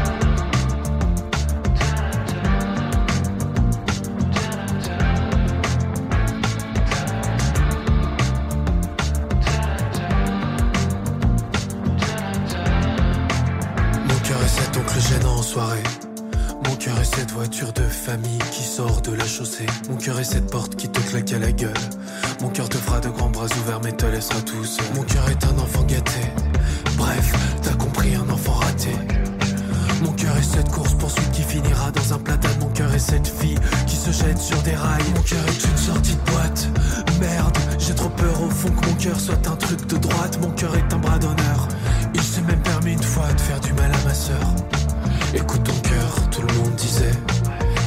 De 23.06 23.10
grands 23.10 23.30
bras 23.30 23.46
ouverts 23.46 23.80
mais 23.82 23.92
te 23.92 24.06
laissera 24.06 24.40
tout 24.40 24.64
seul. 24.64 24.84
Mon 24.94 25.02
cœur 25.02 25.28
est 25.30 25.44
un 25.44 25.58
enfant 25.58 25.82
gâté. 25.82 26.20
Bref, 26.96 27.32
t'as 27.62 27.74
compris, 27.74 28.14
un 28.14 28.28
enfant 28.28 28.54
raté. 28.54 28.90
Mon 30.02 30.12
cœur 30.12 30.36
est 30.36 30.42
cette 30.42 30.70
course 30.70 30.94
poursuite 30.94 31.30
qui 31.32 31.42
finira 31.42 31.90
dans 31.90 32.14
un 32.14 32.18
platane. 32.18 32.58
Mon 32.60 32.68
cœur 32.68 32.92
est 32.94 32.98
cette 32.98 33.28
fille 33.28 33.58
qui 33.86 33.96
se 33.96 34.10
jette 34.10 34.38
sur 34.38 34.60
des 34.62 34.74
rails. 34.74 35.04
Mon 35.14 35.22
cœur 35.22 35.44
est 35.48 35.64
une 35.64 35.76
sortie 35.76 36.14
de 36.14 36.30
boîte. 36.30 36.68
Merde, 37.20 37.56
j'ai 37.78 37.94
trop 37.94 38.08
peur 38.08 38.42
au 38.42 38.50
fond 38.50 38.70
que 38.70 38.86
mon 38.86 38.94
cœur 38.94 39.18
soit 39.18 39.46
un 39.46 39.56
truc 39.56 39.86
de 39.86 39.96
droite. 39.96 40.38
Mon 40.40 40.50
cœur 40.50 40.74
est 40.76 40.92
un 40.92 40.98
bras 40.98 41.18
d'honneur. 41.18 41.68
Il 42.14 42.22
s'est 42.22 42.42
même 42.42 42.60
permis 42.60 42.92
une 42.92 43.02
fois 43.02 43.32
de 43.32 43.40
faire 43.40 43.60
du 43.60 43.72
mal 43.74 43.90
à 43.92 44.04
ma 44.04 44.14
sœur. 44.14 44.54
Écoute 45.34 45.62
ton 45.64 45.88
cœur, 45.88 46.30
tout 46.30 46.42
le 46.42 46.54
monde 46.54 46.74
disait. 46.74 47.16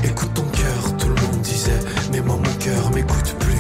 Écoute 0.04 0.34
ton 0.34 0.46
cœur, 0.46 0.98
tout 0.98 1.08
le 1.08 1.16
monde 1.16 1.42
disait. 1.42 1.80
Mais 2.12 2.22
moi, 2.22 2.38
mon 2.38 2.54
cœur 2.60 2.92
m'écoute 2.92 3.36
plus. 3.40 3.59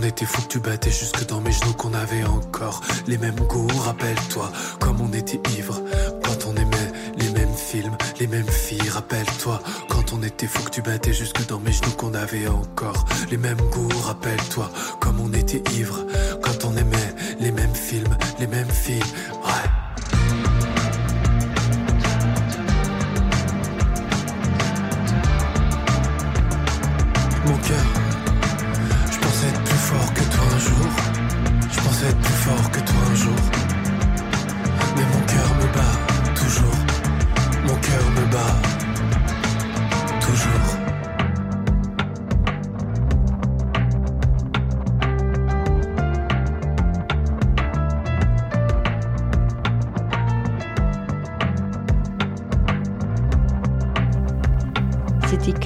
On 0.00 0.02
était 0.02 0.24
fou 0.24 0.42
que 0.42 0.48
tu 0.48 0.60
battais 0.60 0.90
jusque 0.90 1.26
dans 1.26 1.40
mes 1.40 1.52
genoux 1.52 1.74
qu'on 1.74 1.92
avait 1.92 2.24
encore 2.24 2.80
les 3.06 3.18
mêmes 3.18 3.40
goûts. 3.40 3.66
Rappelle-toi 3.84 4.50
comme 4.78 5.00
on 5.00 5.12
était 5.12 5.40
ivre 5.58 5.80
quand 6.24 6.46
on 6.46 6.56
aimait 6.56 6.92
les 7.18 7.28
mêmes 7.30 7.54
films, 7.54 7.96
les 8.18 8.26
mêmes 8.26 8.48
filles. 8.48 8.88
Rappelle-toi 8.88 9.60
quand 9.88 10.12
on 10.12 10.22
était 10.22 10.46
fou 10.46 10.62
que 10.64 10.70
tu 10.70 10.82
battais 10.82 11.12
jusque 11.12 11.46
dans 11.46 11.60
mes 11.60 11.72
genoux 11.72 11.92
qu'on 11.96 12.14
avait 12.14 12.46
encore 12.48 13.04
les 13.30 13.36
mêmes 13.36 13.60
goûts. 13.72 13.88
Rappelle-toi 14.04 14.70
comme 15.00 15.20
on 15.20 15.32
était 15.32 15.62
ivre 15.74 16.06
quand 16.42 16.64
on 16.64 16.76
aimait 16.76 17.14
les 17.40 17.52
mêmes 17.52 17.74
films, 17.74 18.16
les 18.38 18.46
mêmes 18.46 18.70
filles. 18.70 19.02
Ouais. 19.44 19.69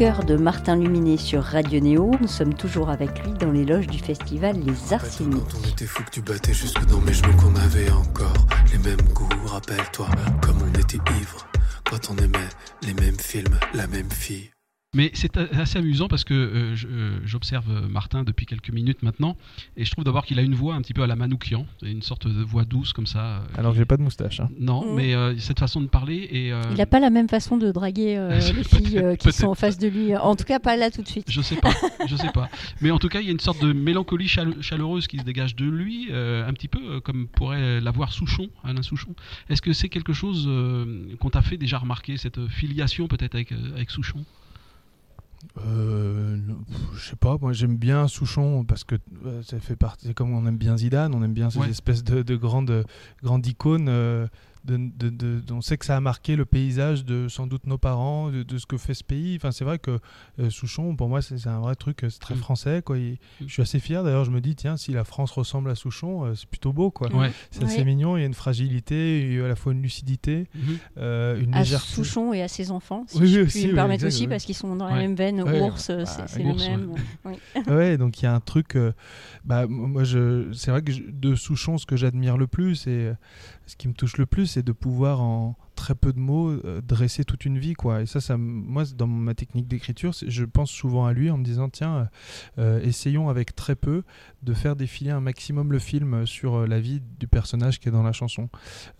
Cœur 0.04 0.22
de 0.22 0.36
Martin 0.36 0.76
Luminet 0.76 1.16
sur 1.16 1.42
Radio 1.42 1.80
Néo. 1.80 2.10
Nous 2.20 2.28
sommes 2.28 2.52
toujours 2.52 2.90
avec 2.90 3.24
lui 3.24 3.32
dans 3.32 3.50
les 3.50 3.64
loges 3.64 3.86
du 3.86 3.98
festival 3.98 4.54
Les 4.60 4.92
Arseniques. 4.92 5.32
Quand 5.32 5.58
on 5.64 5.66
était 5.70 5.86
fou 5.86 6.02
que 6.02 6.10
tu 6.10 6.20
battais 6.20 6.52
jusque 6.52 6.84
dans 6.84 7.00
mes 7.00 7.14
genoux 7.14 7.34
qu'on 7.38 7.56
avait 7.56 7.90
encore 7.90 8.46
les 8.70 8.76
mêmes 8.80 9.00
goûts, 9.14 9.30
rappelle-toi, 9.46 10.06
comme 10.42 10.58
on 10.60 10.78
était 10.78 10.98
ivre 11.18 11.46
quand 11.88 12.10
on 12.10 12.16
aimait 12.16 12.50
les 12.82 12.92
mêmes 12.92 13.18
films, 13.18 13.58
la 13.72 13.86
même 13.86 14.10
fille. 14.10 14.53
Mais 14.94 15.10
c'est 15.14 15.36
assez 15.36 15.78
amusant 15.78 16.06
parce 16.08 16.24
que 16.24 16.34
euh, 16.34 16.74
euh, 16.86 17.18
j'observe 17.24 17.68
euh, 17.70 17.88
Martin 17.88 18.22
depuis 18.22 18.46
quelques 18.46 18.70
minutes 18.70 19.02
maintenant 19.02 19.36
et 19.76 19.84
je 19.84 19.90
trouve 19.90 20.04
d'abord 20.04 20.24
qu'il 20.24 20.38
a 20.38 20.42
une 20.42 20.54
voix 20.54 20.74
un 20.74 20.82
petit 20.82 20.94
peu 20.94 21.02
à 21.02 21.06
la 21.06 21.16
Manoukian, 21.16 21.66
une 21.82 22.02
sorte 22.02 22.28
de 22.28 22.42
voix 22.42 22.64
douce 22.64 22.92
comme 22.92 23.06
ça. 23.06 23.42
Alors 23.58 23.72
qui- 23.72 23.78
j'ai 23.78 23.84
pas 23.84 23.96
de 23.96 24.02
moustache. 24.02 24.40
hein. 24.40 24.48
Non, 24.58 24.84
Mm. 24.92 24.94
mais 24.96 25.14
euh, 25.14 25.36
cette 25.38 25.58
façon 25.58 25.80
de 25.80 25.86
parler 25.88 26.28
et. 26.30 26.52
euh, 26.52 26.62
Il 26.70 26.76
n'a 26.76 26.86
pas 26.86 27.00
la 27.00 27.10
même 27.10 27.28
façon 27.28 27.56
de 27.56 27.72
draguer 27.72 28.16
euh, 28.16 28.38
les 28.54 28.64
filles 28.64 28.98
euh, 28.98 29.16
qui 29.16 29.32
sont 29.32 29.48
en 29.48 29.54
face 29.54 29.78
de 29.78 29.88
lui. 29.88 30.16
En 30.16 30.36
tout 30.36 30.44
cas, 30.44 30.58
pas 30.60 30.76
là 30.76 30.90
tout 30.90 31.02
de 31.02 31.08
suite. 31.08 31.30
Je 31.30 31.40
sais 31.42 31.56
pas, 31.56 31.72
je 32.06 32.14
sais 32.16 32.30
pas. 32.32 32.48
Mais 32.80 32.90
en 32.92 32.98
tout 32.98 33.08
cas, 33.08 33.20
il 33.20 33.26
y 33.26 33.28
a 33.30 33.32
une 33.32 33.40
sorte 33.40 33.60
de 33.62 33.72
mélancolie 33.72 34.28
chale- 34.28 34.60
chaleureuse 34.62 35.06
qui 35.08 35.18
se 35.18 35.24
dégage 35.24 35.56
de 35.56 35.64
lui, 35.64 36.08
euh, 36.10 36.48
un 36.48 36.52
petit 36.52 36.68
peu 36.68 37.00
comme 37.00 37.26
pourrait 37.26 37.80
l'avoir 37.80 38.12
Souchon, 38.12 38.48
Alain 38.62 38.82
Souchon. 38.82 39.14
Est-ce 39.50 39.60
que 39.62 39.72
c'est 39.72 39.88
quelque 39.88 40.12
chose 40.12 40.44
euh, 40.46 41.14
qu'on 41.18 41.30
t'a 41.30 41.42
fait 41.42 41.56
déjà 41.56 41.78
remarquer, 41.78 42.16
cette 42.16 42.46
filiation 42.48 43.08
peut-être 43.08 43.34
avec, 43.34 43.50
avec 43.74 43.90
Souchon? 43.90 44.24
Euh, 45.66 46.38
je 46.94 47.10
sais 47.10 47.16
pas, 47.16 47.36
moi 47.40 47.52
j'aime 47.52 47.76
bien 47.76 48.08
Souchon 48.08 48.64
parce 48.64 48.84
que 48.84 48.96
euh, 49.26 49.42
ça 49.42 49.58
fait 49.60 49.76
partie, 49.76 50.14
comme 50.14 50.32
on 50.34 50.46
aime 50.46 50.56
bien 50.56 50.76
Zidane, 50.76 51.14
on 51.14 51.22
aime 51.22 51.34
bien 51.34 51.50
ces 51.50 51.58
Ouais. 51.58 51.68
espèces 51.70 52.02
de, 52.04 52.22
de 52.22 52.36
grandes, 52.36 52.84
grandes 53.22 53.46
icônes. 53.46 53.88
euh, 53.88 54.26
de, 54.64 54.76
de- 54.96 55.10
de- 55.10 55.52
on 55.52 55.60
sait 55.60 55.76
que 55.76 55.84
ça 55.84 55.96
a 55.96 56.00
marqué 56.00 56.36
le 56.36 56.44
paysage 56.44 57.04
de 57.04 57.28
sans 57.28 57.46
doute 57.46 57.66
nos 57.66 57.78
parents, 57.78 58.30
de, 58.30 58.42
de 58.42 58.58
ce 58.58 58.66
que 58.66 58.76
fait 58.78 58.94
ce 58.94 59.04
pays. 59.04 59.36
Enfin, 59.36 59.50
c'est 59.52 59.64
vrai 59.64 59.78
que 59.78 59.98
euh, 60.40 60.50
Souchon, 60.50 60.96
pour 60.96 61.08
moi, 61.08 61.20
c'est 61.22 61.36
c'est 61.38 61.48
un 61.50 61.60
vrai 61.60 61.74
truc, 61.74 62.02
euh, 62.04 62.10
c'est 62.10 62.18
très 62.20 62.34
Mm. 62.34 62.38
français. 62.38 62.82
Quoi. 62.84 62.98
Il-. 62.98 63.18
Je 63.46 63.52
suis 63.52 63.62
assez 63.62 63.78
fier. 63.80 64.02
D'ailleurs, 64.04 64.24
je 64.24 64.30
me 64.30 64.40
dis, 64.40 64.54
tiens, 64.56 64.76
si 64.76 64.92
la 64.92 65.04
France 65.04 65.30
ressemble 65.32 65.70
à 65.70 65.74
Souchon, 65.74 66.24
euh, 66.24 66.34
c'est 66.34 66.48
plutôt 66.48 66.72
beau. 66.72 66.90
quoi. 66.90 67.12
Ouais. 67.14 67.30
C'est 67.50 67.62
assez 67.64 67.78
Ouais. 67.78 67.84
mignon. 67.84 68.16
Il 68.16 68.20
y 68.20 68.22
a 68.22 68.26
une 68.26 68.34
fragilité, 68.34 69.20
il 69.22 69.34
y 69.34 69.40
a 69.40 69.44
à 69.44 69.48
la 69.48 69.56
fois 69.56 69.72
une 69.72 69.82
lucidité, 69.82 70.46
euh, 70.98 71.38
une 71.40 71.54
À 71.54 71.58
légèreté. 71.60 71.86
Souchon 71.92 72.32
et 72.32 72.42
à 72.42 72.48
ses 72.48 72.70
enfants, 72.70 73.04
si 73.08 73.18
Oui, 73.18 73.28
je 73.28 73.40
oui, 73.40 73.46
puis 73.46 73.66
me 73.66 73.74
permettre 73.74 74.04
exact, 74.04 74.08
aussi, 74.08 74.22
oui. 74.22 74.28
parce 74.28 74.44
qu'ils 74.44 74.54
sont 74.54 74.74
dans 74.76 74.88
la 74.88 74.94
même 74.96 75.14
veine. 75.14 75.42
Ouais. 75.42 75.60
Ours, 75.60 75.90
Bah, 75.90 76.06
c'est 76.06 76.28
c'est 76.28 76.44
ours, 76.44 76.64
le 76.64 76.70
même. 76.70 76.92
Oui. 77.24 77.34
ouais, 77.66 77.96
donc 77.98 78.20
il 78.20 78.24
y 78.24 78.28
a 78.28 78.34
un 78.34 78.40
truc. 78.40 78.76
euh, 78.76 78.92
bah, 79.44 79.66
moi, 79.66 80.04
c'est 80.04 80.70
vrai 80.70 80.82
que 80.82 80.92
je- 80.92 81.02
de 81.10 81.34
Souchon, 81.34 81.78
ce 81.78 81.86
que 81.86 81.96
j'admire 81.96 82.36
le 82.38 82.46
plus 82.46 82.84
euh, 82.88 83.14
ce 83.66 83.76
qui 83.76 83.88
me 83.88 83.94
touche 83.94 84.16
le 84.18 84.26
plus, 84.26 84.46
c'est 84.46 84.62
de 84.62 84.72
pouvoir 84.72 85.20
en 85.22 85.56
très 85.74 85.94
peu 85.96 86.12
de 86.12 86.18
mots 86.20 86.50
euh, 86.50 86.80
dresser 86.82 87.24
toute 87.24 87.44
une 87.44 87.58
vie, 87.58 87.74
quoi. 87.74 88.02
Et 88.02 88.06
ça, 88.06 88.20
ça, 88.20 88.36
moi, 88.36 88.84
dans 88.96 89.06
ma 89.08 89.34
technique 89.34 89.66
d'écriture, 89.66 90.12
je 90.26 90.44
pense 90.44 90.70
souvent 90.70 91.04
à 91.06 91.12
lui 91.12 91.30
en 91.30 91.36
me 91.38 91.44
disant, 91.44 91.68
tiens, 91.68 92.08
euh, 92.58 92.80
essayons 92.82 93.28
avec 93.28 93.56
très 93.56 93.74
peu 93.74 94.04
de 94.42 94.54
faire 94.54 94.76
défiler 94.76 95.10
un 95.10 95.20
maximum 95.20 95.72
le 95.72 95.78
film 95.80 96.26
sur 96.26 96.54
euh, 96.60 96.66
la 96.66 96.78
vie 96.80 97.02
du 97.18 97.26
personnage 97.26 97.80
qui 97.80 97.88
est 97.88 97.92
dans 97.92 98.02
la 98.04 98.12
chanson. 98.12 98.48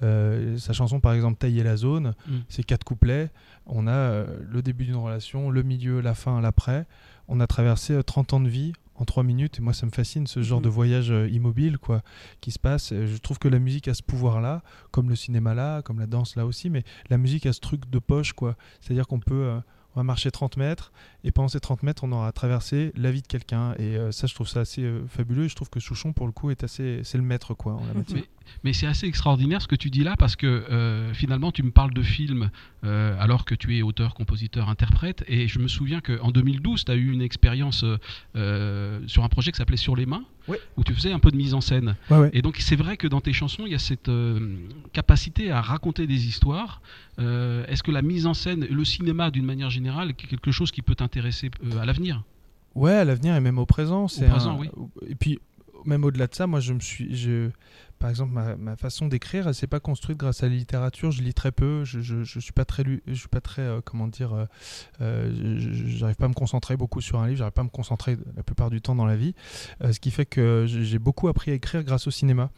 Euh, 0.02 0.56
sa 0.59 0.73
chanson, 0.73 0.99
par 1.00 1.12
exemple, 1.12 1.38
Tailler 1.38 1.62
la 1.62 1.76
zone, 1.76 2.14
Mm. 2.26 2.33
c'est 2.49 2.64
quatre 2.64 2.85
couplets. 2.85 3.30
On 3.66 3.87
a 3.87 3.92
euh, 3.92 4.26
le 4.50 4.61
début 4.62 4.85
d'une 4.85 4.97
relation, 4.97 5.50
le 5.50 5.62
milieu, 5.62 6.00
la 6.00 6.14
fin, 6.14 6.40
l'après. 6.40 6.87
On 7.28 7.38
a 7.40 7.47
traversé 7.47 7.94
euh, 7.94 8.02
30 8.02 8.33
ans 8.35 8.40
de 8.40 8.49
vie 8.49 8.73
en 8.96 9.04
3 9.04 9.22
minutes. 9.22 9.58
Et 9.58 9.62
moi, 9.62 9.72
ça 9.72 9.86
me 9.86 9.90
fascine 9.90 10.26
ce 10.26 10.42
genre 10.42 10.58
Mhm. 10.60 10.64
de 10.64 10.68
voyage 10.70 11.10
euh, 11.10 11.28
immobile 11.28 11.78
quoi, 11.78 12.02
qui 12.40 12.50
se 12.50 12.58
passe. 12.58 12.92
Euh, 12.92 13.06
Je 13.06 13.16
trouve 13.18 13.38
que 13.38 13.48
la 13.48 13.58
musique 13.58 13.88
a 13.88 13.94
ce 13.94 14.02
pouvoir-là, 14.02 14.62
comme 14.90 15.08
le 15.08 15.16
cinéma 15.16 15.54
là, 15.54 15.82
comme 15.82 15.98
la 15.98 16.06
danse 16.06 16.36
là 16.36 16.46
aussi. 16.46 16.70
Mais 16.70 16.82
la 17.10 17.18
musique 17.18 17.46
a 17.46 17.52
ce 17.52 17.60
truc 17.60 17.88
de 17.90 17.98
poche. 17.98 18.32
quoi. 18.32 18.56
C'est-à-dire 18.80 19.06
qu'on 19.06 19.20
peut. 19.20 19.34
euh, 19.34 19.60
on 19.94 20.00
va 20.00 20.04
marcher 20.04 20.30
30 20.30 20.56
mètres 20.56 20.92
et 21.24 21.30
pendant 21.30 21.48
ces 21.48 21.60
30 21.60 21.82
mètres, 21.82 22.04
on 22.04 22.12
aura 22.12 22.32
traversé 22.32 22.92
la 22.96 23.10
vie 23.10 23.22
de 23.22 23.26
quelqu'un. 23.26 23.72
Et 23.78 23.96
euh, 23.96 24.12
ça, 24.12 24.26
je 24.26 24.34
trouve 24.34 24.46
ça 24.46 24.60
assez 24.60 24.82
euh, 24.82 25.06
fabuleux. 25.08 25.48
Je 25.48 25.54
trouve 25.54 25.70
que 25.70 25.80
Souchon, 25.80 26.12
pour 26.12 26.26
le 26.26 26.32
coup, 26.32 26.50
est 26.50 26.62
assez. 26.62 27.00
C'est 27.02 27.16
le 27.16 27.24
maître, 27.24 27.54
quoi, 27.54 27.74
en 27.74 27.86
la 27.86 27.94
matière. 27.94 28.22
Mais, 28.62 28.74
c'est 28.74 28.86
assez 28.86 29.06
extraordinaire 29.06 29.62
ce 29.62 29.68
que 29.68 29.74
tu 29.74 29.88
dis 29.88 30.04
là 30.04 30.16
parce 30.18 30.36
que 30.36 30.46
euh, 30.46 31.14
finalement 31.14 31.50
tu 31.50 31.62
me 31.62 31.70
parles 31.70 31.94
de 31.94 32.02
films 32.02 32.50
alors 32.82 33.46
que 33.46 33.54
tu 33.54 33.78
es 33.78 33.80
auteur, 33.80 34.12
compositeur, 34.12 34.68
interprète 34.68 35.24
et 35.26 35.48
je 35.48 35.58
me 35.58 35.68
souviens 35.68 36.02
qu'en 36.02 36.30
2012 36.30 36.84
tu 36.84 36.92
as 36.92 36.94
eu 36.94 37.10
une 37.10 37.22
expérience 37.22 37.86
sur 38.34 39.24
un 39.24 39.28
projet 39.30 39.50
qui 39.50 39.56
s'appelait 39.56 39.78
Sur 39.78 39.96
les 39.96 40.04
mains 40.04 40.24
Ouais. 40.46 40.60
où 40.76 40.84
tu 40.84 40.92
faisais 40.94 41.10
un 41.12 41.18
peu 41.18 41.30
de 41.30 41.36
mise 41.36 41.54
en 41.54 41.60
scène. 41.62 41.96
Ouais, 42.10 42.18
ouais. 42.18 42.30
Et 42.34 42.42
donc 42.42 42.56
c'est 42.58 42.76
vrai 42.76 42.96
que 42.96 43.06
dans 43.08 43.20
tes 43.20 43.32
chansons 43.32 43.62
il 43.66 43.72
y 43.72 43.74
a 43.74 43.78
cette 43.78 44.08
euh, 44.10 44.56
capacité 44.92 45.50
à 45.50 45.60
raconter 45.62 46.06
des 46.06 46.26
histoires. 46.26 46.82
Euh, 47.18 47.64
Est-ce 47.66 47.82
que 47.82 47.90
la 47.90 48.02
mise 48.02 48.26
en 48.26 48.34
scène, 48.34 48.66
le 48.70 48.84
cinéma 48.84 49.30
d'une 49.30 49.46
manière 49.46 49.70
générale 49.70 50.10
est 50.10 50.14
quelque 50.14 50.50
chose 50.52 50.70
qui 50.70 50.82
peut 50.82 50.94
t'intéresser 50.94 51.50
euh, 51.64 51.78
à 51.78 51.84
l'avenir? 51.86 52.22
Ouais, 52.74 52.92
à 52.92 53.04
l'avenir 53.04 53.34
et 53.36 53.40
même 53.40 53.58
au 53.58 53.66
présent. 53.66 54.08
c'est 54.08 54.26
présent, 54.28 54.56
un- 54.56 54.58
oui. 54.58 54.68
Et 55.08 55.14
puis, 55.14 55.38
même 55.84 56.04
au-delà 56.04 56.26
de 56.26 56.34
ça, 56.34 56.46
moi, 56.46 56.60
je 56.60 56.72
me 56.72 56.80
suis. 56.80 57.14
Je... 57.16 57.50
Par 57.98 58.10
exemple, 58.10 58.32
ma, 58.58 58.76
façon 58.76 59.06
d'écrire, 59.06 59.48
elle 59.48 59.54
s'est 59.54 59.66
pas 59.66 59.80
construite 59.80 60.18
grâce 60.18 60.42
à 60.42 60.48
la 60.48 60.54
littérature. 60.54 61.10
Je 61.10 61.22
lis 61.22 61.32
très 61.32 61.52
peu. 61.52 61.84
Je, 61.84 62.00
je, 62.00 62.22
je 62.22 62.40
suis 62.40 62.52
pas 62.52 62.64
très, 62.64 62.82
lu- 62.82 63.02
je 63.06 63.14
suis 63.14 63.28
pas 63.28 63.40
très, 63.40 63.62
euh, 63.62 63.80
comment 63.82 64.08
dire, 64.08 64.34
euh, 64.34 64.44
euh, 65.00 65.56
j'arrive 65.86 66.16
pas 66.16 66.26
à 66.26 66.28
me 66.28 66.34
concentrer 66.34 66.76
beaucoup 66.76 67.00
sur 67.00 67.20
un 67.20 67.28
livre. 67.28 67.38
J'arrive 67.38 67.52
pas 67.52 67.62
à 67.62 67.64
me 67.64 67.70
concentrer 67.70 68.18
la 68.36 68.42
plupart 68.42 68.68
du 68.68 68.82
temps 68.82 68.94
dans 68.94 69.06
la 69.06 69.16
vie. 69.16 69.34
Euh, 69.82 69.92
ce 69.92 70.00
qui 70.00 70.10
fait 70.10 70.26
que 70.26 70.66
j'ai 70.66 70.98
beaucoup 70.98 71.28
appris 71.28 71.52
à 71.52 71.54
écrire 71.54 71.82
grâce 71.82 72.06
au 72.06 72.10
cinéma. 72.10 72.50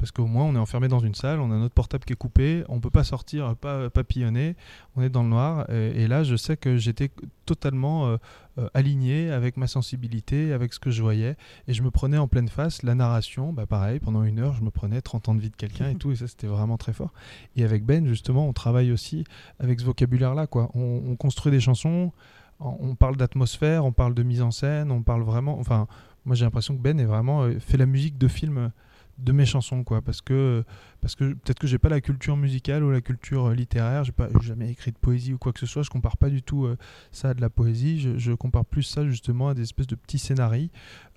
Parce 0.00 0.10
qu'au 0.10 0.26
moins, 0.26 0.44
on 0.44 0.56
est 0.56 0.58
enfermé 0.58 0.88
dans 0.88 0.98
une 0.98 1.14
salle, 1.14 1.40
on 1.40 1.52
a 1.52 1.56
notre 1.56 1.74
portable 1.74 2.04
qui 2.04 2.14
est 2.14 2.16
coupé, 2.16 2.64
on 2.68 2.80
peut 2.80 2.90
pas 2.90 3.04
sortir, 3.04 3.54
pas 3.54 3.90
papillonner, 3.90 4.56
on 4.96 5.02
est 5.02 5.10
dans 5.10 5.22
le 5.22 5.28
noir. 5.28 5.70
Et, 5.70 6.02
et 6.02 6.08
là, 6.08 6.24
je 6.24 6.36
sais 6.36 6.56
que 6.56 6.78
j'étais 6.78 7.10
totalement 7.44 8.06
euh, 8.06 8.16
euh, 8.58 8.68
aligné 8.74 9.30
avec 9.30 9.56
ma 9.56 9.66
sensibilité, 9.66 10.52
avec 10.52 10.72
ce 10.72 10.78
que 10.78 10.90
je 10.90 11.02
voyais. 11.02 11.36
Et 11.68 11.74
je 11.74 11.82
me 11.82 11.90
prenais 11.90 12.16
en 12.16 12.28
pleine 12.28 12.48
face 12.48 12.82
la 12.82 12.94
narration, 12.94 13.52
bah 13.52 13.66
pareil, 13.66 14.00
pendant 14.00 14.22
une 14.22 14.38
heure, 14.38 14.54
je 14.54 14.62
me 14.62 14.70
prenais 14.70 15.00
30 15.00 15.28
ans 15.28 15.34
de 15.34 15.40
vie 15.40 15.50
de 15.50 15.56
quelqu'un 15.56 15.90
et 15.90 15.94
tout, 15.98 16.12
et 16.12 16.16
ça, 16.16 16.28
c'était 16.28 16.46
vraiment 16.46 16.78
très 16.78 16.92
fort. 16.92 17.12
Et 17.56 17.64
avec 17.64 17.84
Ben, 17.84 18.06
justement, 18.06 18.48
on 18.48 18.52
travaille 18.52 18.92
aussi 18.92 19.24
avec 19.58 19.80
ce 19.80 19.84
vocabulaire-là, 19.84 20.46
quoi. 20.46 20.70
On, 20.74 21.02
on 21.06 21.16
construit 21.16 21.52
des 21.52 21.60
chansons, 21.60 22.12
on, 22.60 22.94
parle 22.94 23.16
d'atmosphère, 23.16 23.84
on 23.84 23.92
parle 23.92 24.14
de 24.14 24.22
mise 24.22 24.42
en 24.42 24.50
scène, 24.50 24.90
on 24.90 25.02
parle 25.02 25.22
vraiment. 25.22 25.58
Enfin, 25.58 25.86
moi, 26.24 26.36
j'ai 26.36 26.44
l'impression 26.44 26.76
que 26.76 26.82
Ben 26.82 27.00
est 27.00 27.04
vraiment 27.04 27.42
euh, 27.42 27.58
fait 27.58 27.78
la 27.78 27.86
musique 27.86 28.18
de 28.18 28.28
film 28.28 28.70
de 29.22 29.32
mes 29.32 29.46
chansons 29.46 29.84
quoi 29.84 30.02
parce 30.02 30.20
que 30.20 30.64
parce 31.00 31.14
que 31.14 31.24
peut-être 31.32 31.58
que 31.58 31.66
j'ai 31.66 31.78
pas 31.78 31.88
la 31.88 32.00
culture 32.00 32.36
musicale 32.36 32.84
ou 32.84 32.90
la 32.90 33.00
culture 33.00 33.46
euh, 33.46 33.54
littéraire 33.54 34.04
j'ai 34.04 34.12
pas 34.12 34.28
jamais 34.42 34.70
écrit 34.70 34.92
de 34.92 34.98
poésie 34.98 35.32
ou 35.34 35.38
quoi 35.38 35.52
que 35.52 35.60
ce 35.60 35.66
soit 35.66 35.82
je 35.82 35.90
compare 35.90 36.16
pas 36.16 36.28
du 36.30 36.42
tout 36.42 36.64
euh, 36.66 36.76
ça 37.12 37.30
à 37.30 37.34
de 37.34 37.40
la 37.40 37.50
poésie 37.50 38.00
je, 38.00 38.18
je 38.18 38.32
compare 38.32 38.64
plus 38.64 38.82
ça 38.82 39.06
justement 39.06 39.48
à 39.48 39.54
des 39.54 39.62
espèces 39.62 39.86
de 39.86 39.94
petits 39.94 40.18
scénarios 40.18 40.68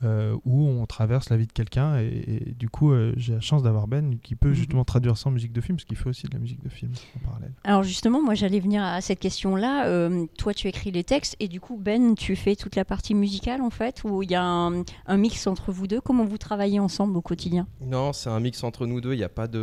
euh, 0.04 0.36
où 0.46 0.68
on 0.68 0.86
traverse 0.86 1.30
la 1.30 1.38
vie 1.38 1.48
de 1.48 1.52
quelqu'un 1.54 1.98
et, 2.00 2.24
et 2.48 2.52
du 2.54 2.70
coup 2.70 2.92
euh, 2.92 3.14
j'ai 3.18 3.34
la 3.34 3.42
chance 3.42 3.64
d'avoir 3.64 3.88
Ben 3.88 4.18
qui 4.22 4.36
peut 4.36 4.50
Mhm. 4.50 4.56
justement 4.56 4.86
traduire 4.86 5.18
ça 5.18 5.30
en 5.30 5.32
musique 5.32 5.54
de 5.54 5.62
film 5.62 5.78
parce 5.78 5.86
qu'il 5.86 5.98
fait 5.98 6.10
aussi 6.10 6.28
de 6.28 6.34
la 6.34 6.40
musique 6.40 6.62
de 6.64 6.70
film 6.70 6.92
en 7.18 7.28
parallèle 7.28 7.52
Alors 7.64 7.84
justement, 7.84 8.22
moi 8.22 8.36
j'allais 8.36 8.60
venir 8.60 8.84
à 8.84 9.02
cette 9.02 9.20
question-là. 9.20 9.88
Euh, 9.88 10.26
toi, 10.38 10.54
tu 10.54 10.68
écris 10.68 10.92
les 10.92 11.04
textes 11.04 11.36
et 11.40 11.48
du 11.48 11.60
coup, 11.60 11.78
Ben, 11.82 12.16
tu 12.16 12.36
fais 12.36 12.56
toute 12.56 12.76
la 12.76 12.86
partie 12.86 13.16
musicale 13.16 13.62
en 13.62 13.70
fait, 13.70 14.04
où 14.04 14.22
il 14.24 14.30
y 14.32 14.36
a 14.36 14.44
un, 14.44 14.84
un 15.08 15.18
mix 15.18 15.48
entre 15.48 15.72
vous 15.72 15.88
deux? 15.88 16.02
Comment 16.02 16.26
vous 16.26 16.38
travaillez 16.38 16.80
ensemble 16.80 17.16
au 17.18 17.22
quotidien? 17.22 17.68
Non, 17.82 18.14
c'est 18.14 18.30
un 18.30 18.40
mix 18.40 18.64
entre 18.64 18.86
nous 18.86 19.02
deux. 19.02 19.14
Il 19.14 19.18
n'y 19.18 19.24
a 19.24 19.30
pas 19.30 19.48
de. 19.48 19.58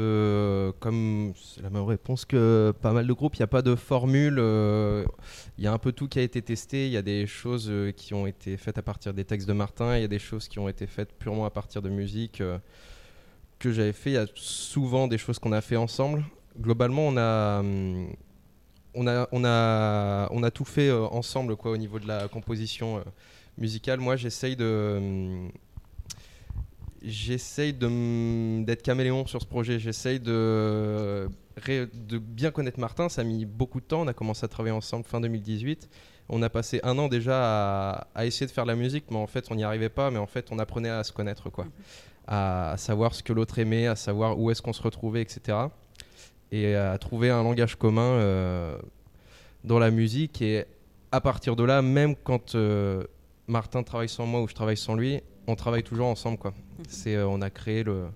Comme 0.81 1.33
c'est 1.37 1.63
la 1.63 1.71
même 1.71 1.85
réponse 1.85 2.25
que 2.25 2.73
pas 2.81 2.93
mal 2.93 3.07
de 3.07 3.13
groupes, 3.13 3.37
il 3.37 3.41
n'y 3.41 3.45
a 3.45 3.49
pas 3.49 3.63
de 3.63 3.75
formule. 3.77 4.37
euh, 4.39 5.05
Il 5.59 5.65
y 5.65 5.67
a 5.67 5.73
un 5.73 5.79
peu 5.79 5.93
tout 5.93 6.09
qui 6.09 6.19
a 6.19 6.23
été 6.23 6.43
testé. 6.43 6.87
Il 6.87 6.93
y 6.93 6.97
a 6.97 7.03
des 7.03 7.27
choses 7.27 7.69
euh, 7.71 7.93
qui 7.93 8.15
ont 8.15 8.27
été 8.27 8.57
faites 8.57 8.79
à 8.79 8.83
partir 8.83 9.13
des 9.15 9.25
textes 9.25 9.49
de 9.49 9.53
Martin. 9.53 9.97
Il 9.97 10.03
y 10.03 10.05
a 10.05 10.09
des 10.09 10.19
choses 10.19 10.49
qui 10.49 10.59
ont 10.59 10.69
été 10.69 10.87
faites 10.87 11.13
purement 11.19 11.45
à 11.47 11.51
partir 11.51 11.83
de 11.83 11.89
musique 11.91 12.41
euh, 12.41 12.59
que 13.59 13.73
j'avais 13.73 13.93
fait. 13.93 14.11
Il 14.11 14.15
y 14.15 14.17
a 14.17 14.27
souvent 14.35 15.09
des 15.09 15.19
choses 15.19 15.39
qu'on 15.39 15.53
a 15.53 15.61
fait 15.61 15.77
ensemble. 15.77 16.25
Globalement, 16.61 17.07
on 17.09 17.17
a. 17.17 17.61
hum, 17.61 18.09
On 18.95 19.07
a, 19.07 19.29
on, 19.33 19.45
a, 19.45 20.29
on 20.33 20.43
a 20.43 20.51
tout 20.51 20.65
fait 20.67 20.89
euh, 20.91 21.07
ensemble 21.13 21.57
quoi, 21.57 21.71
au 21.73 21.77
niveau 21.77 21.99
de 22.01 22.09
la 22.09 22.29
composition 22.29 22.99
euh, 22.99 23.03
musicale. 23.59 24.01
Moi, 24.01 24.17
j'essaye 24.17 24.57
de. 24.57 25.49
J'essaye 27.03 27.73
d'être 27.73 28.83
caméléon 28.83 29.27
sur 29.27 29.41
ce 29.41 29.47
projet. 29.47 29.79
J'essaye 29.79 30.21
de, 30.21 31.29
bien 32.19 32.51
connaître 32.51 32.79
Martin. 32.79 33.09
Ça 33.09 33.23
a 33.23 33.25
mis 33.25 33.47
beaucoup 33.47 33.81
de 33.81 33.87
temps. 33.87 34.03
On 34.03 34.07
a 34.07 34.13
commencé 34.13 34.45
à 34.45 34.49
travailler 34.49 34.75
ensemble 34.75 35.05
fin 35.05 35.21
2018. 35.21 35.89
On 36.29 36.43
a 36.43 36.51
passé 36.51 36.81
un 36.83 36.99
an 36.99 37.09
déjà 37.09 37.39
à, 37.41 38.07
à 38.15 38.27
essayer 38.27 38.47
de 38.47 38.53
faire 38.53 38.65
de 38.65 38.71
la 38.71 38.77
musique, 38.77 39.05
mais 39.11 39.17
en 39.17 39.27
fait, 39.27 39.47
on 39.51 39.55
n'y 39.55 39.65
arrivait 39.65 39.89
pas. 39.89 40.11
Mais 40.11 40.19
en 40.19 40.27
fait, 40.27 40.49
on 40.51 40.59
apprenait 40.59 40.91
à 40.91 41.03
se 41.03 41.13
connaître, 41.13 41.49
quoi. 41.49 41.67
À, 42.27 42.73
à 42.73 42.77
savoir 42.77 43.15
ce 43.15 43.23
que 43.23 43.33
l'autre 43.33 43.59
aimait, 43.59 43.87
à 43.87 43.97
savoir 43.97 44.39
où 44.39 44.51
est-ce 44.51 44.61
qu'on 44.61 44.75
se 44.75 44.83
retrouvait, 44.83 45.23
etc. 45.23 45.57
Et 46.53 46.75
à 46.75 46.99
trouver 46.99 47.31
un 47.31 47.43
langage 47.43 47.77
commun 47.77 48.03
euh, 48.03 48.77
dans 49.65 49.79
la 49.79 49.91
musique. 49.91 50.43
Et 50.43 50.67
à 51.13 51.21
partir 51.21 51.57
de 51.57 51.65
là, 51.65 51.83
même 51.83 52.15
quand 52.15 52.55
euh, 52.55 53.05
Martin 53.47 53.83
travaille 53.83 54.09
sans 54.09 54.27
moi 54.27 54.43
ou 54.43 54.49
je 54.49 54.55
travaille 54.55 54.77
sans 54.77 54.95
lui, 54.95 55.21
on 55.51 55.57
travaille 55.57 55.83
toujours 55.83 56.07
ensemble, 56.07 56.39
quoi. 56.39 56.55
C'est, 56.89 57.17
euh, 57.17 57.27
on 57.27 57.43
a 57.43 57.51
créé 57.51 57.83
le, 57.83 58.07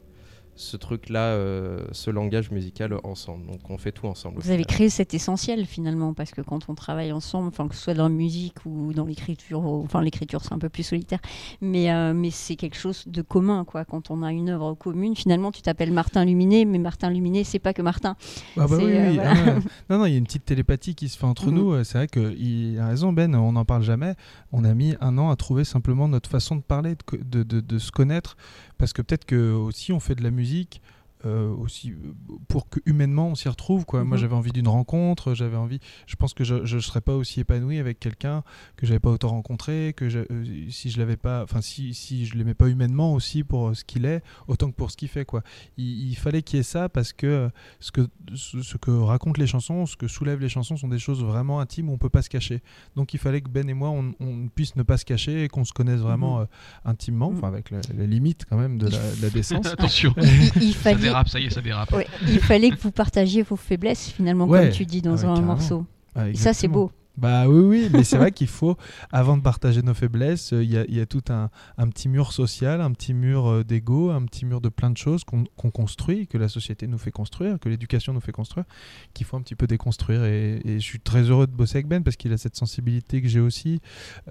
ce 0.56 0.76
truc-là, 0.76 1.32
euh, 1.32 1.84
ce 1.92 2.10
langage 2.10 2.50
musical 2.50 2.94
ensemble. 3.02 3.46
Donc 3.46 3.58
on 3.70 3.76
fait 3.78 3.90
tout 3.92 4.06
ensemble. 4.06 4.40
Vous 4.40 4.50
avez 4.50 4.64
créé 4.64 4.88
cet 4.88 5.12
essentiel 5.14 5.66
finalement, 5.66 6.14
parce 6.14 6.30
que 6.30 6.40
quand 6.40 6.68
on 6.68 6.74
travaille 6.74 7.12
ensemble, 7.12 7.48
enfin 7.48 7.66
que 7.68 7.74
ce 7.74 7.82
soit 7.82 7.94
dans 7.94 8.04
la 8.04 8.08
musique 8.14 8.54
ou 8.64 8.92
dans 8.92 9.04
l'écriture, 9.04 9.64
enfin 9.64 10.00
l'écriture 10.02 10.42
c'est 10.44 10.52
un 10.52 10.58
peu 10.58 10.68
plus 10.68 10.82
solitaire, 10.84 11.18
mais, 11.60 11.90
euh, 11.92 12.14
mais 12.14 12.30
c'est 12.30 12.56
quelque 12.56 12.76
chose 12.76 13.04
de 13.06 13.22
commun 13.22 13.64
quoi. 13.64 13.84
Quand 13.84 14.10
on 14.10 14.22
a 14.22 14.32
une 14.32 14.48
œuvre 14.50 14.74
commune, 14.74 15.16
finalement 15.16 15.50
tu 15.50 15.60
t'appelles 15.62 15.92
Martin 15.92 16.24
Luminé, 16.24 16.64
mais 16.64 16.78
Martin 16.78 17.10
Luminé 17.10 17.42
c'est 17.44 17.58
pas 17.58 17.72
que 17.72 17.82
Martin. 17.82 18.16
Ah 18.56 18.66
bah 18.68 18.76
oui, 18.78 18.92
euh, 18.92 19.08
oui. 19.10 19.14
voilà. 19.16 19.32
Ah. 19.34 19.58
Non, 19.90 19.98
non, 19.98 20.06
il 20.06 20.12
y 20.12 20.14
a 20.14 20.18
une 20.18 20.24
petite 20.24 20.44
télépathie 20.44 20.94
qui 20.94 21.08
se 21.08 21.18
fait 21.18 21.26
entre 21.26 21.46
Mhm. 21.48 21.54
nous. 21.54 21.72
Euh, 21.72 21.84
C'est 21.84 21.98
vrai 21.98 22.06
qu'il 22.06 22.78
a 22.78 22.86
raison, 22.86 23.12
Ben, 23.12 23.34
on 23.34 23.52
n'en 23.52 23.64
parle 23.64 23.82
jamais. 23.82 24.14
On 24.52 24.64
a 24.64 24.72
mis 24.74 24.94
un 25.00 25.18
an 25.18 25.30
à 25.30 25.36
trouver 25.36 25.64
simplement 25.64 26.08
notre 26.08 26.30
façon 26.30 26.56
de 26.56 26.62
parler, 26.62 26.94
de, 27.12 27.42
de- 27.42 27.60
de 27.60 27.78
se 27.78 27.90
connaître. 27.90 28.36
Parce 28.84 28.92
que 28.92 29.00
peut-être 29.00 29.24
que 29.24 29.50
aussi 29.50 29.92
on 29.94 29.98
fait 29.98 30.14
de 30.14 30.22
la 30.22 30.30
musique 30.30 30.82
euh, 31.26 31.48
aussi 31.54 31.90
euh, 31.92 32.12
pour 32.48 32.68
que 32.68 32.80
humainement 32.86 33.28
on 33.28 33.34
s'y 33.34 33.48
retrouve. 33.48 33.84
Quoi. 33.84 34.04
Moi 34.04 34.16
Mhm. 34.16 34.20
j'avais 34.20 34.34
envie 34.34 34.52
d'une 34.52 34.68
rencontre, 34.68 35.34
j'avais 35.34 35.56
envie. 35.56 35.80
Je 36.06 36.16
pense 36.16 36.34
que 36.34 36.44
je 36.44 36.54
ne 36.74 36.80
serais 36.80 37.00
pas 37.00 37.14
aussi 37.16 37.40
épanoui 37.40 37.78
avec 37.78 37.98
quelqu'un 38.00 38.42
que 38.76 38.86
j'avais 38.86 39.00
pas 39.00 39.10
autant 39.10 39.28
rencontré, 39.30 39.94
que 39.96 40.08
je- 40.08 40.20
euh, 40.30 40.70
si 40.70 40.90
je 40.90 40.98
l'avais 40.98 41.16
pas, 41.16 41.42
enfin 41.42 41.60
si, 41.60 41.94
si 41.94 42.26
je 42.26 42.36
l'aimais 42.36 42.54
pas 42.54 42.68
humainement 42.68 43.14
aussi 43.14 43.44
pour 43.44 43.74
ce 43.76 43.84
qu'il 43.84 44.04
est, 44.04 44.22
autant 44.48 44.70
que 44.70 44.76
pour 44.76 44.90
ce 44.90 44.96
qu'il 44.96 45.08
fait. 45.08 45.24
Quoi. 45.24 45.42
Il, 45.76 46.10
il 46.10 46.14
fallait 46.16 46.42
qu'il 46.42 46.58
y 46.58 46.60
ait 46.60 46.62
ça 46.64 46.88
parce 46.88 47.12
que 47.12 47.50
ce 47.80 47.90
que 47.92 48.06
ce, 48.34 48.76
que 48.76 48.90
racontent 48.90 49.40
les 49.40 49.46
chansons, 49.46 49.86
ce 49.86 49.96
que 49.96 50.08
soulèvent 50.08 50.40
les 50.40 50.48
chansons 50.48 50.76
sont 50.76 50.88
des 50.88 50.98
choses 50.98 51.22
vraiment 51.24 51.60
intimes 51.60 51.88
où 51.88 51.92
on 51.92 51.98
peut 51.98 52.08
pas 52.10 52.22
se 52.22 52.30
cacher. 52.30 52.62
Donc 52.96 53.14
il 53.14 53.18
fallait 53.18 53.40
que 53.40 53.48
Ben 53.48 53.68
et 53.68 53.74
moi 53.74 53.90
on, 53.90 54.12
on 54.20 54.48
puisse 54.48 54.76
ne 54.76 54.82
pas 54.82 54.96
se 54.98 55.04
cacher 55.04 55.44
et 55.44 55.48
qu'on 55.48 55.64
se 55.64 55.72
connaisse 55.72 56.00
vraiment 56.00 56.36
Mhm. 56.38 56.42
euh, 56.42 56.46
intimement, 56.90 57.30
Mhm. 57.30 57.38
enfin 57.38 57.48
avec 57.48 57.70
la, 57.70 57.80
la 57.96 58.06
limite 58.06 58.44
quand 58.48 58.56
même 58.56 58.78
de 58.78 58.88
la, 58.88 58.98
de 58.98 59.22
la 59.22 59.30
décence. 59.30 59.66
Attention, 59.72 60.14
Il, 60.22 60.62
il 60.62 60.74
fallait, 60.74 61.08
dérape, 61.14 61.28
ça 61.28 61.38
y 61.40 61.46
est, 61.46 61.50
ça 61.50 61.60
dérape. 61.60 61.92
ouais, 61.92 62.06
il 62.28 62.40
fallait 62.40 62.70
que 62.70 62.78
vous 62.80 62.90
partagiez 62.90 63.42
vos 63.42 63.56
faiblesses 63.56 64.10
finalement, 64.10 64.46
Ouais. 64.46 64.60
comme 64.64 64.70
tu 64.70 64.84
dis 64.86 65.00
dans 65.02 65.12
Ah 65.12 65.14
ouais, 65.14 65.24
un 65.24 65.26
carrément. 65.34 65.46
morceau. 65.46 65.86
Ah, 66.14 66.28
Et 66.28 66.34
ça, 66.34 66.52
c'est 66.52 66.68
beau. 66.68 66.90
Bah 67.16 67.48
oui, 67.48 67.60
oui, 67.60 67.90
mais 67.92 68.02
c'est 68.02 68.18
vrai 68.18 68.32
qu'il 68.32 68.48
faut, 68.48 68.76
avant 69.12 69.36
de 69.36 69.42
partager 69.42 69.82
nos 69.82 69.94
faiblesses, 69.94 70.52
euh, 70.52 70.64
il 70.64 70.70
y, 70.72 70.76
a, 70.76 70.84
y 70.90 70.98
a 70.98 71.06
tout 71.06 71.22
un, 71.28 71.48
un 71.78 71.88
petit 71.88 72.08
mur 72.08 72.32
social, 72.32 72.80
un 72.80 72.90
petit 72.90 73.14
mur 73.14 73.46
euh, 73.46 73.62
d'ego, 73.62 74.10
un 74.10 74.24
petit 74.24 74.44
mur 74.44 74.60
de 74.60 74.68
plein 74.68 74.90
de 74.90 74.96
choses 74.96 75.22
qu'on 75.22 75.44
qu'on 75.56 75.70
construit, 75.70 76.26
que 76.26 76.38
la 76.38 76.48
société 76.48 76.88
nous 76.88 76.98
fait 76.98 77.12
construire, 77.12 77.60
que 77.60 77.68
l'éducation 77.68 78.12
nous 78.12 78.20
fait 78.20 78.32
construire, 78.32 78.64
qu'il 79.12 79.26
faut 79.26 79.36
un 79.36 79.42
petit 79.42 79.54
peu 79.54 79.68
déconstruire. 79.68 80.24
Et, 80.24 80.60
je 80.64 80.78
suis 80.78 80.98
très 80.98 81.22
heureux 81.30 81.46
de 81.46 81.52
bosser 81.52 81.76
avec 81.76 81.86
Ben 81.86 82.02
parce 82.02 82.16
qu'il 82.16 82.32
a 82.32 82.36
cette 82.36 82.56
sensibilité 82.56 83.22
que 83.22 83.28
j'ai 83.28 83.40
aussi, 83.40 83.80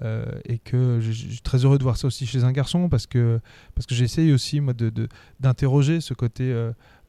euh, 0.02 0.26
et 0.44 0.58
que 0.58 0.98
je, 1.00 1.10
suis 1.10 1.40
très 1.40 1.64
heureux 1.64 1.78
de 1.78 1.84
voir 1.84 1.96
ça 1.96 2.06
aussi 2.06 2.26
chez 2.26 2.44
un 2.44 2.52
garçon 2.52 2.90
parce 2.90 3.06
que, 3.06 3.40
parce 3.74 3.86
que 3.86 3.94
j'essaye 3.94 4.30
aussi, 4.30 4.60
moi, 4.60 4.74
de- 4.74 4.90
de- 4.90 5.08
d'interroger 5.40 6.02
ce 6.02 6.12
côté. 6.12 6.52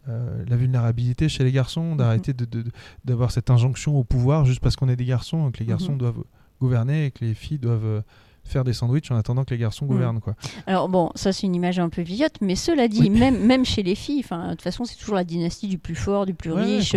Euh, 0.07 0.43
la 0.47 0.55
vulnérabilité 0.55 1.29
chez 1.29 1.43
les 1.43 1.51
garçons, 1.51 1.95
d'arrêter 1.95 2.33
de- 2.33 2.45
de- 2.45 2.61
de- 2.63 2.71
d'avoir 3.05 3.31
cette 3.31 3.49
injonction 3.49 3.97
au 3.97 4.03
pouvoir 4.03 4.45
juste 4.45 4.59
parce 4.59 4.75
qu'on 4.75 4.89
est 4.89 4.95
des 4.95 5.05
garçons, 5.05 5.49
et 5.49 5.51
que 5.51 5.59
les 5.59 5.65
garçons 5.65 5.93
Mhm. 5.93 5.97
doivent 5.97 6.23
gouverner 6.61 7.05
et 7.07 7.11
que 7.11 7.25
les 7.25 7.33
filles 7.33 7.59
doivent 7.59 7.85
euh, 7.85 8.01
faire 8.45 8.63
des 8.63 8.73
sandwichs 8.73 9.11
en 9.11 9.15
attendant 9.17 9.43
que 9.43 9.53
les 9.53 9.59
garçons 9.59 9.85
Mhm. 9.85 9.91
gouvernent. 9.91 10.19
Quoi. 10.21 10.35
Alors 10.67 10.87
bon, 10.87 11.11
ça 11.15 11.33
c'est 11.33 11.47
une 11.47 11.55
image 11.55 11.79
un 11.79 11.89
peu 11.89 12.01
vieillotte, 12.01 12.35
mais 12.41 12.55
cela 12.55 12.87
dit, 12.87 13.09
même, 13.09 13.37
même 13.45 13.65
chez 13.65 13.83
les 13.83 13.95
filles, 13.95 14.21
de 14.21 14.49
toute 14.51 14.61
façon 14.61 14.85
c'est 14.85 14.95
toujours 14.95 15.15
la 15.15 15.23
dynastie 15.23 15.67
du 15.67 15.77
plus 15.77 15.95
fort, 15.95 16.25
du 16.25 16.33
plus 16.33 16.51
Ouais, 16.51 16.61
riche, 16.63 16.95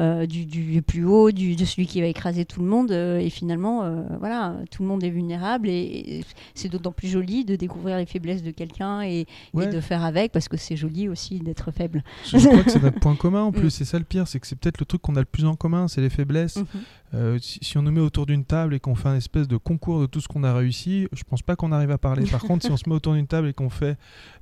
euh, 0.00 0.26
du, 0.26 0.44
du 0.44 0.82
plus 0.82 1.04
haut, 1.04 1.30
du, 1.30 1.56
de 1.56 1.64
celui 1.64 1.86
qui 1.86 2.00
va 2.00 2.06
écraser 2.08 2.44
tout 2.44 2.60
le 2.60 2.66
monde. 2.66 2.90
euh, 2.90 3.18
et 3.18 3.30
finalement, 3.30 3.84
euh, 3.84 4.02
voilà, 4.18 4.56
tout 4.70 4.82
le 4.82 4.88
monde 4.88 5.02
est 5.04 5.10
vulnérable 5.10 5.68
et, 5.68 6.18
et 6.18 6.24
c'est 6.54 6.68
d'autant 6.68 6.92
plus 6.92 7.08
joli 7.08 7.44
de 7.44 7.56
découvrir 7.56 7.96
les 7.96 8.06
faiblesses 8.06 8.42
de 8.42 8.50
quelqu'un 8.50 9.02
et, 9.02 9.26
de 9.54 9.80
faire 9.80 10.04
avec, 10.04 10.32
parce 10.32 10.48
que 10.48 10.56
c'est 10.56 10.76
joli 10.76 11.08
aussi 11.08 11.38
d'être 11.40 11.70
faible. 11.70 12.02
Je 12.26 12.38
crois 12.38 12.62
que 12.64 12.70
c'est 12.70 12.82
notre 12.82 12.98
point 13.00 13.14
commun 13.16 13.42
en 13.42 13.48
Mm. 13.50 13.54
plus, 13.60 13.70
c'est 13.70 13.84
ça 13.84 13.98
le 13.98 14.04
pire, 14.04 14.26
c'est 14.28 14.40
que 14.40 14.46
c'est 14.46 14.56
peut-être 14.56 14.78
le 14.80 14.84
truc 14.86 15.00
qu'on 15.02 15.16
a 15.16 15.20
le 15.20 15.24
plus 15.24 15.44
en 15.44 15.54
commun, 15.56 15.88
c'est 15.88 16.00
les 16.00 16.10
faiblesses. 16.10 16.56
Mhm. 16.56 16.66
Euh, 17.14 17.38
si, 17.40 17.58
si 17.62 17.78
on 17.78 17.82
nous 17.82 17.90
met 17.92 18.00
autour 18.02 18.26
d'une 18.26 18.44
table 18.44 18.74
et 18.74 18.80
qu'on 18.80 18.94
fait 18.94 19.08
un 19.08 19.16
espèce 19.16 19.48
de 19.48 19.56
concours 19.56 20.00
de 20.00 20.06
tout 20.06 20.20
ce 20.20 20.28
qu'on 20.28 20.44
a 20.44 20.52
réussi, 20.52 20.87
je 21.12 21.22
pense 21.24 21.42
pas 21.42 21.56
qu'on 21.56 21.72
arrive 21.72 21.90
à 21.90 21.98
parler. 21.98 22.24
Par 22.30 22.40
contre, 22.42 22.64
si 22.64 22.70
on 22.72 22.76
se 22.76 22.88
met 22.88 22.94
autour 22.94 23.14
d'une 23.14 23.26
table 23.26 23.48
et 23.48 23.52
qu'on 23.52 23.70
fait 23.70 23.90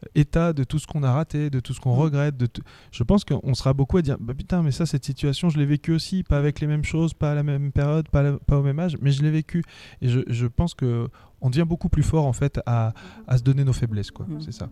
euh, 0.04 0.08
état 0.14 0.52
de 0.52 0.64
tout 0.64 0.78
ce 0.78 0.86
qu'on 0.86 1.02
a 1.02 1.12
raté, 1.12 1.50
de 1.50 1.60
tout 1.60 1.72
ce 1.72 1.80
qu'on 1.80 1.94
Mm. 1.94 1.98
regrette, 1.98 2.36
de 2.36 2.48
je 2.92 3.02
pense 3.04 3.24
qu'on 3.24 3.54
sera 3.54 3.72
beaucoup 3.74 3.96
à 3.98 4.02
dire 4.02 4.16
bah 4.20 4.34
putain, 4.34 4.62
mais 4.62 4.70
ça, 4.72 4.86
cette 4.86 5.04
situation, 5.04 5.48
je 5.48 5.58
l'ai 5.58 5.66
vécue 5.66 5.92
aussi, 5.92 6.22
pas 6.22 6.38
avec 6.38 6.60
les 6.60 6.66
mêmes 6.66 6.84
choses, 6.84 7.12
pas 7.14 7.32
à 7.32 7.34
la 7.34 7.42
même 7.42 7.72
période, 7.72 8.08
pas, 8.08 8.20
à 8.20 8.22
la- 8.22 8.38
pas 8.38 8.58
au 8.58 8.62
même 8.62 8.78
âge, 8.78 8.96
mais 9.00 9.10
je 9.12 9.22
l'ai 9.22 9.30
vécu. 9.30 9.62
Et 10.02 10.08
je, 10.08 10.20
je 10.28 10.46
pense 10.46 10.74
que 10.74 11.08
on 11.40 11.50
devient 11.50 11.66
beaucoup 11.68 11.88
plus 11.88 12.02
fort 12.02 12.26
en 12.26 12.32
fait 12.32 12.60
à, 12.66 12.92
à 13.26 13.36
se 13.38 13.42
donner 13.42 13.64
nos 13.64 13.72
faiblesses, 13.74 14.10
quoi. 14.10 14.26
Mm. 14.28 14.40
C'est 14.40 14.52
ça. 14.52 14.68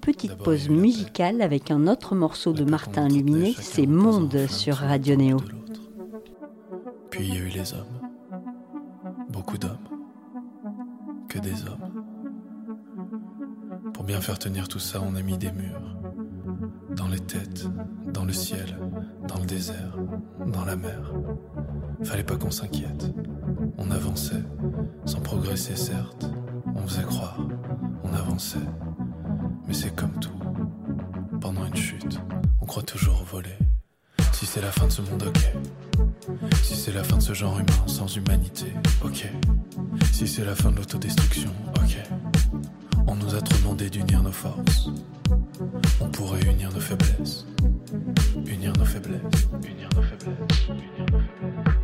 Petite 0.00 0.36
pause 0.36 0.68
musicale 0.68 1.40
avec 1.42 1.70
un 1.70 1.86
autre 1.88 2.14
morceau 2.14 2.52
de 2.52 2.64
Martin 2.64 3.08
qu'on 3.08 3.14
Luminé, 3.14 3.54
c'est 3.58 3.86
Monde 3.86 4.46
sur 4.48 4.76
Radio 4.76 5.16
Néo. 5.16 5.38
Puis 7.10 7.26
il 7.28 7.34
y 7.34 7.38
a 7.38 7.40
eu 7.40 7.48
les 7.48 7.72
hommes. 7.72 8.00
Beaucoup 9.30 9.56
d'hommes. 9.58 9.78
Des 11.42 11.64
hommes. 11.66 12.02
Pour 13.92 14.04
bien 14.04 14.20
faire 14.22 14.38
tenir 14.38 14.68
tout 14.68 14.78
ça, 14.78 15.00
on 15.02 15.14
a 15.16 15.22
mis 15.22 15.36
des 15.36 15.52
murs. 15.52 15.96
Dans 16.96 17.08
les 17.08 17.20
têtes, 17.20 17.68
dans 18.12 18.24
le 18.24 18.32
ciel, 18.32 18.78
dans 19.28 19.38
le 19.38 19.44
désert, 19.44 19.98
dans 20.46 20.64
la 20.64 20.76
mer. 20.76 21.12
Fallait 22.02 22.24
pas 22.24 22.36
qu'on 22.36 22.50
s'inquiète. 22.50 23.12
On 23.76 23.90
avançait, 23.90 24.42
sans 25.04 25.20
progresser 25.20 25.76
certes. 25.76 26.30
On 26.74 26.86
faisait 26.86 27.04
croire, 27.04 27.38
on 28.02 28.12
avançait. 28.14 28.58
Mais 29.68 29.74
c'est 29.74 29.94
comme 29.94 30.18
tout. 30.18 30.40
Pendant 31.40 31.66
une 31.66 31.76
chute, 31.76 32.18
on 32.62 32.66
croit 32.66 32.82
toujours 32.82 33.22
voler. 33.24 33.58
Si 34.32 34.46
c'est 34.46 34.62
la 34.62 34.72
fin 34.72 34.86
de 34.86 34.92
ce 34.92 35.02
monde, 35.02 35.22
ok. 35.26 35.52
Si 36.62 36.76
c'est 36.76 36.92
la 36.92 37.04
fin 37.04 37.18
de 37.18 37.22
ce 37.22 37.34
genre 37.34 37.58
humain 37.58 37.86
sans 37.86 38.16
humanité, 38.16 38.72
ok. 39.04 39.30
Si 40.16 40.26
c'est 40.26 40.46
la 40.46 40.54
fin 40.54 40.70
de 40.70 40.76
l'autodestruction, 40.76 41.50
ok. 41.76 41.98
On 43.06 43.16
nous 43.16 43.34
a 43.34 43.40
trop 43.42 43.58
demandé 43.58 43.90
d'unir 43.90 44.22
nos 44.22 44.32
forces. 44.32 44.88
On 46.00 46.08
pourrait 46.08 46.40
unir 46.40 46.72
nos 46.72 46.80
faiblesses. 46.80 47.44
Unir 48.46 48.72
nos 48.78 48.86
faiblesses. 48.86 49.20
Unir 49.62 49.90
nos 49.94 50.00
faiblesses. 50.00 50.68
Unir 50.70 51.06
nos 51.12 51.18
faiblesses. 51.18 51.76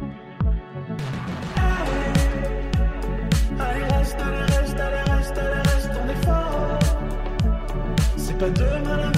Allez 3.61 3.85
reste, 3.85 4.17
allez 4.19 4.45
reste, 4.55 4.81
allez 4.81 5.13
reste, 5.13 5.37
allez 5.37 5.71
reste, 5.71 5.91
on 6.03 6.09
est 6.09 6.25
fort 6.25 6.79
C'est 8.17 8.39
pas 8.39 8.49
demain 8.49 8.97
la 8.97 9.12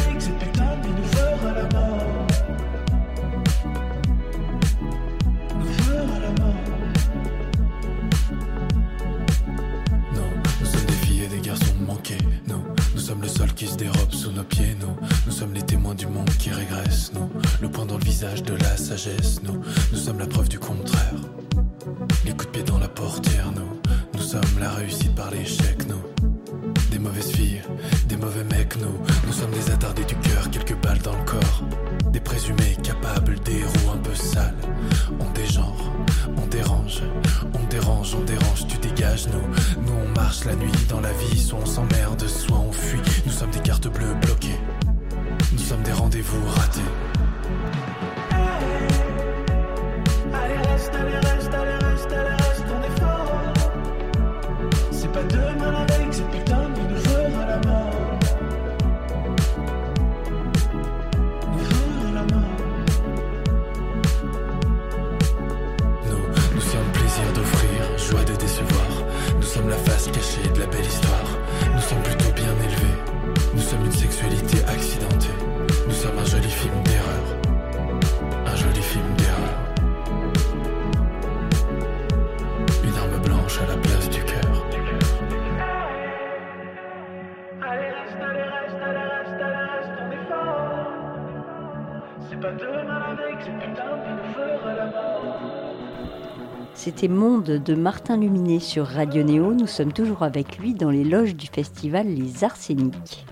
Monde 97.08 97.60
de 97.64 97.74
Martin 97.74 98.16
Luminé 98.16 98.60
sur 98.60 98.86
Radio 98.86 99.22
Néo. 99.22 99.52
Nous 99.52 99.66
sommes 99.66 99.92
toujours 99.92 100.22
avec 100.22 100.58
lui 100.58 100.74
dans 100.74 100.90
les 100.90 101.04
loges 101.04 101.36
du 101.36 101.46
festival 101.46 102.06
Les 102.06 102.44
Arséniques. 102.44 103.26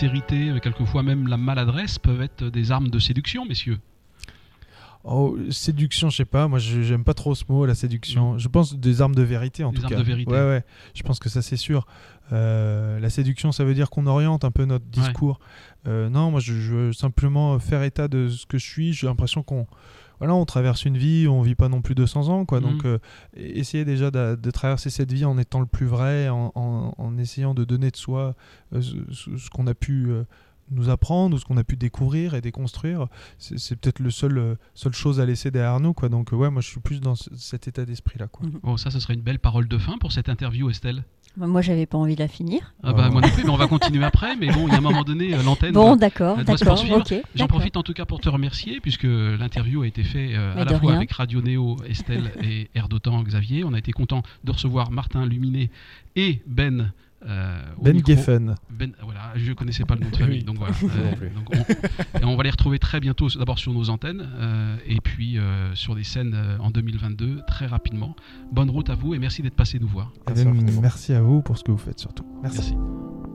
Sincérité, 0.00 0.50
euh, 0.50 0.58
quelquefois 0.58 1.02
même 1.02 1.26
la 1.26 1.36
maladresse 1.38 1.98
peuvent 1.98 2.20
être 2.20 2.44
des 2.44 2.70
armes 2.70 2.88
de 2.88 2.98
séduction, 2.98 3.46
messieurs. 3.46 3.78
Oh, 5.04 5.36
séduction, 5.50 6.10
je 6.10 6.16
sais 6.16 6.24
pas. 6.24 6.48
Moi, 6.48 6.58
je- 6.58 6.82
j'aime 6.82 7.04
pas 7.04 7.14
trop 7.14 7.34
ce 7.36 7.44
mot, 7.48 7.64
la 7.64 7.74
séduction. 7.76 8.36
Je 8.38 8.48
pense 8.48 8.74
des 8.74 9.00
armes 9.00 9.14
de 9.14 9.22
vérité, 9.22 9.62
en 9.64 9.70
Des 9.70 9.78
tout 9.78 9.84
armes 9.84 9.94
cas. 9.94 9.98
de 10.00 10.02
vérité. 10.04 10.30
Ouais, 10.32 10.40
ouais. 10.40 10.64
Je 10.94 11.02
pense 11.04 11.18
que 11.20 11.28
ça, 11.28 11.42
c'est 11.42 11.56
sûr. 11.56 11.86
Euh, 12.32 12.98
la 12.98 13.08
séduction, 13.08 13.52
ça 13.52 13.64
veut 13.64 13.72
dire 13.74 13.88
qu'on 13.88 14.06
oriente 14.06 14.44
un 14.44 14.50
peu 14.50 14.64
notre 14.64 14.84
discours. 14.86 15.38
Euh, 15.86 16.08
non, 16.10 16.32
moi, 16.32 16.40
je, 16.40 16.54
je 16.54 16.74
veux 16.74 16.92
simplement 16.92 17.58
faire 17.60 17.84
état 17.84 18.08
de 18.08 18.28
ce 18.28 18.46
que 18.46 18.58
je 18.58 18.66
suis. 18.66 18.92
J'ai 18.92 19.06
l'impression 19.06 19.42
qu'on. 19.44 19.66
Voilà, 20.18 20.34
on 20.34 20.44
traverse 20.44 20.84
une 20.84 20.96
vie, 20.96 21.26
on 21.28 21.42
vit 21.42 21.54
pas 21.54 21.68
non 21.68 21.82
plus 21.82 21.94
200 21.94 22.28
ans, 22.28 22.44
quoi. 22.46 22.60
Donc, 22.60 22.84
Mhm. 22.84 22.90
euh, 22.92 22.98
essayer 23.36 23.84
déjà 23.84 24.10
de, 24.10 24.34
de 24.36 24.50
traverser 24.50 24.90
cette 24.90 25.12
vie 25.12 25.24
en 25.24 25.36
étant 25.38 25.60
le 25.60 25.66
plus 25.66 25.86
vrai, 25.86 26.28
en, 26.28 26.52
en- 26.54 26.94
en 26.96 27.18
essayant 27.18 27.54
de 27.54 27.64
donner 27.64 27.90
de 27.90 27.96
soi 27.96 28.34
euh, 28.72 28.80
ce, 28.80 29.50
qu'on 29.50 29.66
a 29.66 29.74
pu 29.74 30.06
euh, 30.08 30.24
nous 30.72 30.88
apprendre 30.88 31.36
ou 31.36 31.38
ce 31.38 31.44
qu'on 31.44 31.58
a 31.58 31.62
pu 31.64 31.76
découvrir 31.76 32.34
et 32.34 32.40
déconstruire, 32.40 33.06
c'est 33.38 33.56
c'est 33.58 33.76
peut-être 33.76 34.00
le 34.00 34.10
seul 34.10 34.36
euh, 34.38 34.54
seule 34.74 34.94
chose 34.94 35.20
à 35.20 35.24
laisser 35.26 35.50
derrière 35.52 35.78
nous, 35.78 35.92
quoi. 35.92 36.08
Donc, 36.08 36.32
ouais, 36.32 36.50
moi, 36.50 36.60
je 36.60 36.66
suis 36.68 36.80
plus 36.80 37.00
dans 37.00 37.14
ce- 37.14 37.30
cet 37.36 37.68
état 37.68 37.84
d'esprit-là, 37.84 38.26
quoi. 38.26 38.48
Oh, 38.64 38.76
ça, 38.76 38.90
ce 38.90 38.98
serait 38.98 39.14
une 39.14 39.20
belle 39.20 39.38
parole 39.38 39.68
de 39.68 39.78
fin 39.78 39.96
pour 39.98 40.10
cette 40.12 40.28
interview, 40.28 40.68
Estelle. 40.70 41.04
Bah, 41.36 41.46
moi, 41.46 41.60
j'avais 41.60 41.84
pas 41.86 41.98
envie 41.98 42.14
de 42.14 42.20
la 42.20 42.28
finir. 42.28 42.72
Ah 42.82 42.92
bah, 42.92 43.10
moi 43.10 43.20
non 43.20 43.28
plus, 43.28 43.44
mais 43.44 43.50
on 43.50 43.56
va 43.56 43.66
continuer 43.68 44.04
après. 44.04 44.36
Mais 44.36 44.46
bon, 44.48 44.66
il 44.66 44.72
y 44.72 44.74
a 44.74 44.78
un 44.78 44.80
moment 44.80 45.02
donné, 45.02 45.34
euh, 45.34 45.42
l'antenne. 45.42 45.72
Bon, 45.72 45.90
va- 45.90 45.96
d'accord, 45.96 46.36
d'accord. 46.44 46.76
J'en 47.34 47.46
profite 47.46 47.76
en 47.76 47.82
tout 47.82 47.92
cas 47.92 48.04
pour 48.06 48.20
te 48.20 48.28
remercier, 48.28 48.80
puisque 48.80 49.04
l'interview 49.04 49.82
a 49.82 49.86
été 49.86 50.02
faite 50.02 50.30
euh, 50.34 50.54
à 50.54 50.64
la 50.64 50.78
fois 50.78 50.88
rien. 50.90 50.96
avec 50.96 51.12
Radio 51.12 51.42
Néo, 51.42 51.76
Estelle 51.88 52.32
et 52.42 52.70
Air 52.74 52.88
d'Otan, 52.88 53.22
Xavier. 53.22 53.64
On 53.64 53.74
a 53.74 53.78
été 53.78 53.92
content 53.92 54.22
de 54.44 54.52
recevoir 54.52 54.90
Martin 54.90 55.26
Luminet 55.26 55.70
et 56.16 56.40
Ben. 56.46 56.92
Euh, 57.24 57.62
Ben 57.80 57.94
micro. 57.94 58.12
Geffen. 58.12 58.54
Ben, 58.70 58.92
voilà, 59.02 59.32
je 59.36 59.52
connaissais 59.52 59.84
pas 59.84 59.94
le 59.94 60.00
nom 60.02 60.10
de 60.10 60.16
famille, 60.24 60.44
donc 60.44 60.58
voilà. 60.58 60.74
Euh, 60.84 61.28
donc 61.34 61.50
on, 61.50 62.18
et 62.20 62.24
on 62.24 62.36
va 62.36 62.42
les 62.42 62.50
retrouver 62.50 62.78
très 62.78 63.00
bientôt, 63.00 63.28
d'abord 63.38 63.58
sur 63.58 63.72
nos 63.72 63.90
antennes, 63.90 64.28
euh, 64.38 64.76
et 64.86 65.00
puis 65.00 65.38
euh, 65.38 65.74
sur 65.74 65.94
des 65.94 66.04
scènes 66.04 66.34
euh, 66.34 66.58
en 66.58 66.70
2022, 66.70 67.40
très 67.46 67.66
rapidement. 67.66 68.14
Bonne 68.52 68.70
route 68.70 68.90
à 68.90 68.94
vous 68.94 69.14
et 69.14 69.18
merci 69.18 69.42
d'être 69.42 69.56
passé 69.56 69.78
nous 69.78 69.88
voir. 69.88 70.12
Eh 70.14 70.20
Merci 70.30 70.46
infiniment. 70.48 70.80
merci 70.80 71.12
à 71.12 71.22
vous 71.22 71.42
pour 71.42 71.58
ce 71.58 71.64
que 71.64 71.70
vous 71.72 71.78
faites, 71.78 71.98
surtout. 71.98 72.24
Merci. 72.42 72.58
Merci. 72.58 73.25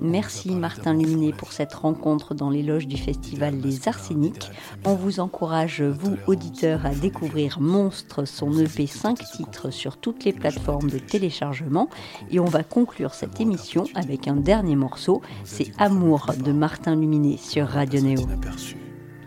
Merci 0.00 0.54
Martin 0.54 0.94
Luminet 0.94 1.32
pour 1.32 1.52
cette 1.52 1.74
rencontre 1.74 2.34
dans 2.34 2.48
les 2.48 2.62
loges 2.62 2.86
du 2.86 2.96
festival 2.96 3.60
Les 3.60 3.86
Arséniques. 3.86 4.50
On 4.84 4.94
vous 4.94 5.20
encourage, 5.20 5.82
vous 5.82 6.16
auditeurs, 6.26 6.86
à 6.86 6.90
découvrir 6.90 7.60
Monstre, 7.60 8.24
son 8.24 8.58
EP 8.58 8.86
5 8.86 9.18
titres 9.18 9.70
sur 9.70 9.98
toutes 9.98 10.24
les 10.24 10.32
plateformes 10.32 10.88
de 10.88 10.98
téléchargement. 10.98 11.90
Et 12.30 12.40
on 12.40 12.46
va 12.46 12.64
conclure. 12.64 13.12
cette 13.12 13.40
émission 13.40 13.84
avec 13.94 14.26
un 14.26 14.36
dernier 14.36 14.76
morceau, 14.76 15.20
c'est 15.44 15.72
Amour 15.78 16.32
de 16.42 16.52
Martin 16.52 16.96
Luminet 16.96 17.36
sur 17.36 17.66
Radio 17.68 18.00
Néo. 18.00 18.22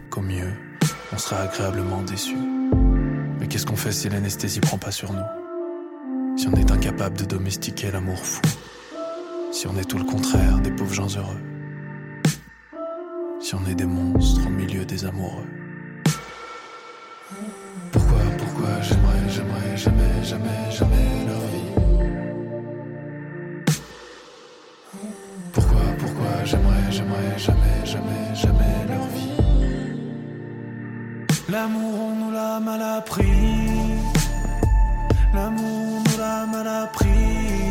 Qu'au 0.09 0.21
mieux, 0.21 0.53
on 1.13 1.17
sera 1.19 1.41
agréablement 1.41 2.01
déçu. 2.01 2.35
Mais 3.39 3.47
qu'est-ce 3.47 3.67
qu'on 3.67 3.75
fait 3.75 3.91
si 3.91 4.09
l'anesthésie 4.09 4.59
prend 4.59 4.79
pas 4.79 4.91
sur 4.91 5.13
nous? 5.13 6.37
Si 6.37 6.47
on 6.47 6.53
est 6.53 6.71
incapable 6.71 7.17
de 7.17 7.25
domestiquer 7.25 7.91
l'amour 7.91 8.17
fou 8.17 8.41
Si 9.53 9.67
on 9.67 9.77
est 9.77 9.85
tout 9.85 9.99
le 9.99 10.03
contraire 10.03 10.57
des 10.61 10.71
pauvres 10.71 10.95
gens 10.95 11.15
heureux. 11.15 11.39
Si 13.39 13.53
on 13.53 13.63
est 13.67 13.75
des 13.75 13.85
monstres 13.85 14.47
au 14.47 14.49
milieu 14.49 14.83
des 14.83 15.05
amoureux. 15.05 15.47
Pourquoi, 17.91 18.17
pourquoi 18.39 18.81
j'aimerais, 18.81 19.29
j'aimerais 19.29 19.77
jamais, 19.77 20.23
jamais, 20.23 20.71
jamais 20.71 21.25
leur 21.27 21.45
vie? 21.53 21.73
Pourquoi, 25.53 25.81
pourquoi 25.99 26.43
j'aimerais, 26.45 26.89
j'aimerais 26.89 27.37
jamais, 27.37 27.85
jamais, 27.85 28.33
jamais 28.33 28.75
leur 28.89 29.05
vie? 29.05 29.37
L'amour 31.47 31.93
on 31.99 32.15
nous 32.25 32.31
l'a 32.31 32.59
mal 32.59 32.81
appris. 32.81 33.99
L'amour 35.31 35.61
on 35.63 35.99
nous 35.99 36.17
l'a 36.17 36.47
mal 36.47 36.67
appris 36.67 37.62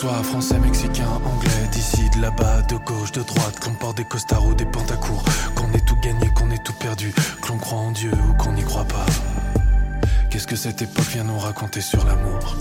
soit 0.00 0.22
français, 0.22 0.58
mexicain, 0.58 1.20
anglais, 1.26 1.68
d'ici, 1.72 2.08
de 2.16 2.22
là-bas, 2.22 2.62
de 2.62 2.76
gauche, 2.76 3.12
de 3.12 3.22
droite, 3.22 3.60
qu'on 3.60 3.74
porte 3.74 3.98
des 3.98 4.04
costards 4.04 4.46
ou 4.46 4.54
des 4.54 4.64
pantacours, 4.64 5.22
qu'on 5.54 5.70
ait 5.74 5.80
tout 5.80 5.96
gagné, 6.02 6.26
qu'on 6.34 6.50
ait 6.50 6.62
tout 6.64 6.72
perdu, 6.72 7.12
que 7.42 7.48
l'on 7.48 7.58
croit 7.58 7.80
en 7.80 7.90
Dieu 7.90 8.10
ou 8.26 8.32
qu'on 8.34 8.52
n'y 8.52 8.62
croit 8.62 8.86
pas. 8.86 9.04
Qu'est-ce 10.30 10.46
que 10.46 10.56
cette 10.56 10.80
époque 10.80 11.04
vient 11.04 11.24
nous 11.24 11.38
raconter 11.38 11.82
sur 11.82 12.02
l'amour? 12.06 12.56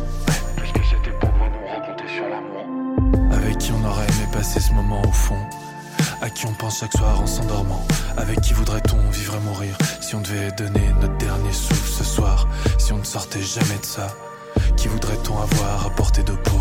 Qu'est-ce 0.57 0.73
que 0.73 0.85
cette 0.89 1.07
époque 1.07 1.31
va 1.39 1.47
nous 1.47 1.67
raconter 1.79 2.03
sur 2.13 2.27
l'amour? 2.27 3.31
Avec 3.31 3.57
qui 3.57 3.71
on 3.71 3.85
aurait 3.87 4.07
aimé 4.07 4.27
passer 4.33 4.59
ce 4.59 4.73
moment 4.73 5.01
au 5.01 5.11
fond? 5.13 5.39
À 6.21 6.29
qui 6.29 6.45
on 6.45 6.53
pense 6.53 6.79
chaque 6.79 6.91
soir 6.91 7.21
en 7.21 7.27
s'endormant? 7.27 7.87
Avec 8.17 8.41
qui 8.41 8.53
voudrait-on 8.53 9.09
vivre 9.11 9.35
et 9.35 9.45
mourir? 9.45 9.77
Si 10.01 10.13
on 10.13 10.19
devait 10.19 10.51
donner 10.57 10.91
notre 10.99 11.17
dernier 11.17 11.53
souffle 11.53 11.89
ce 11.89 12.03
soir 12.03 12.49
Si 12.77 12.91
on 12.91 12.97
ne 12.97 13.05
sortait 13.05 13.41
jamais 13.41 13.79
de 13.79 13.85
ça 13.85 14.07
Qui 14.75 14.89
voudrait-on 14.89 15.37
avoir 15.37 15.85
à 15.85 15.89
portée 15.91 16.23
de 16.23 16.33
peau? 16.33 16.59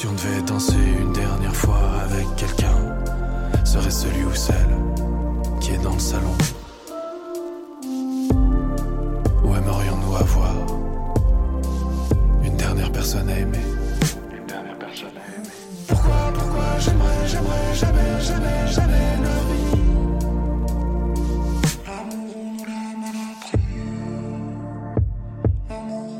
Si 0.00 0.06
on 0.06 0.12
devait 0.12 0.40
danser 0.40 0.78
une 0.98 1.12
dernière 1.12 1.54
fois 1.54 1.78
avec 2.04 2.24
quelqu'un 2.34 2.74
Serait 3.66 3.90
celui 3.90 4.24
ou 4.24 4.34
celle 4.34 4.74
qui 5.60 5.72
est 5.72 5.82
dans 5.82 5.92
le 5.92 5.98
salon 5.98 6.32
Où 9.44 9.54
aimerions-nous 9.54 10.16
avoir 10.16 10.54
une 12.42 12.56
dernière 12.56 12.90
personne 12.90 13.28
à 13.28 13.38
aimer? 13.40 13.58
Une 14.34 14.46
dernière 14.46 14.78
personne 14.78 15.08
à 15.08 15.36
aimer. 15.36 15.48
Pourquoi, 15.86 16.32
pourquoi 16.32 16.78
j'aimerais, 16.78 17.26
j'aimerais 17.26 17.74
jamais, 17.74 18.20
jamais, 18.22 18.68
jamais 18.72 19.18
leur 19.22 19.44
vie? 19.50 19.82
L'amour, 21.86 22.36
on 22.36 22.52
nous 22.56 22.64
l'a 22.64 22.96
mal 23.02 23.16
appris. 23.32 23.58
L'amour, 25.68 26.19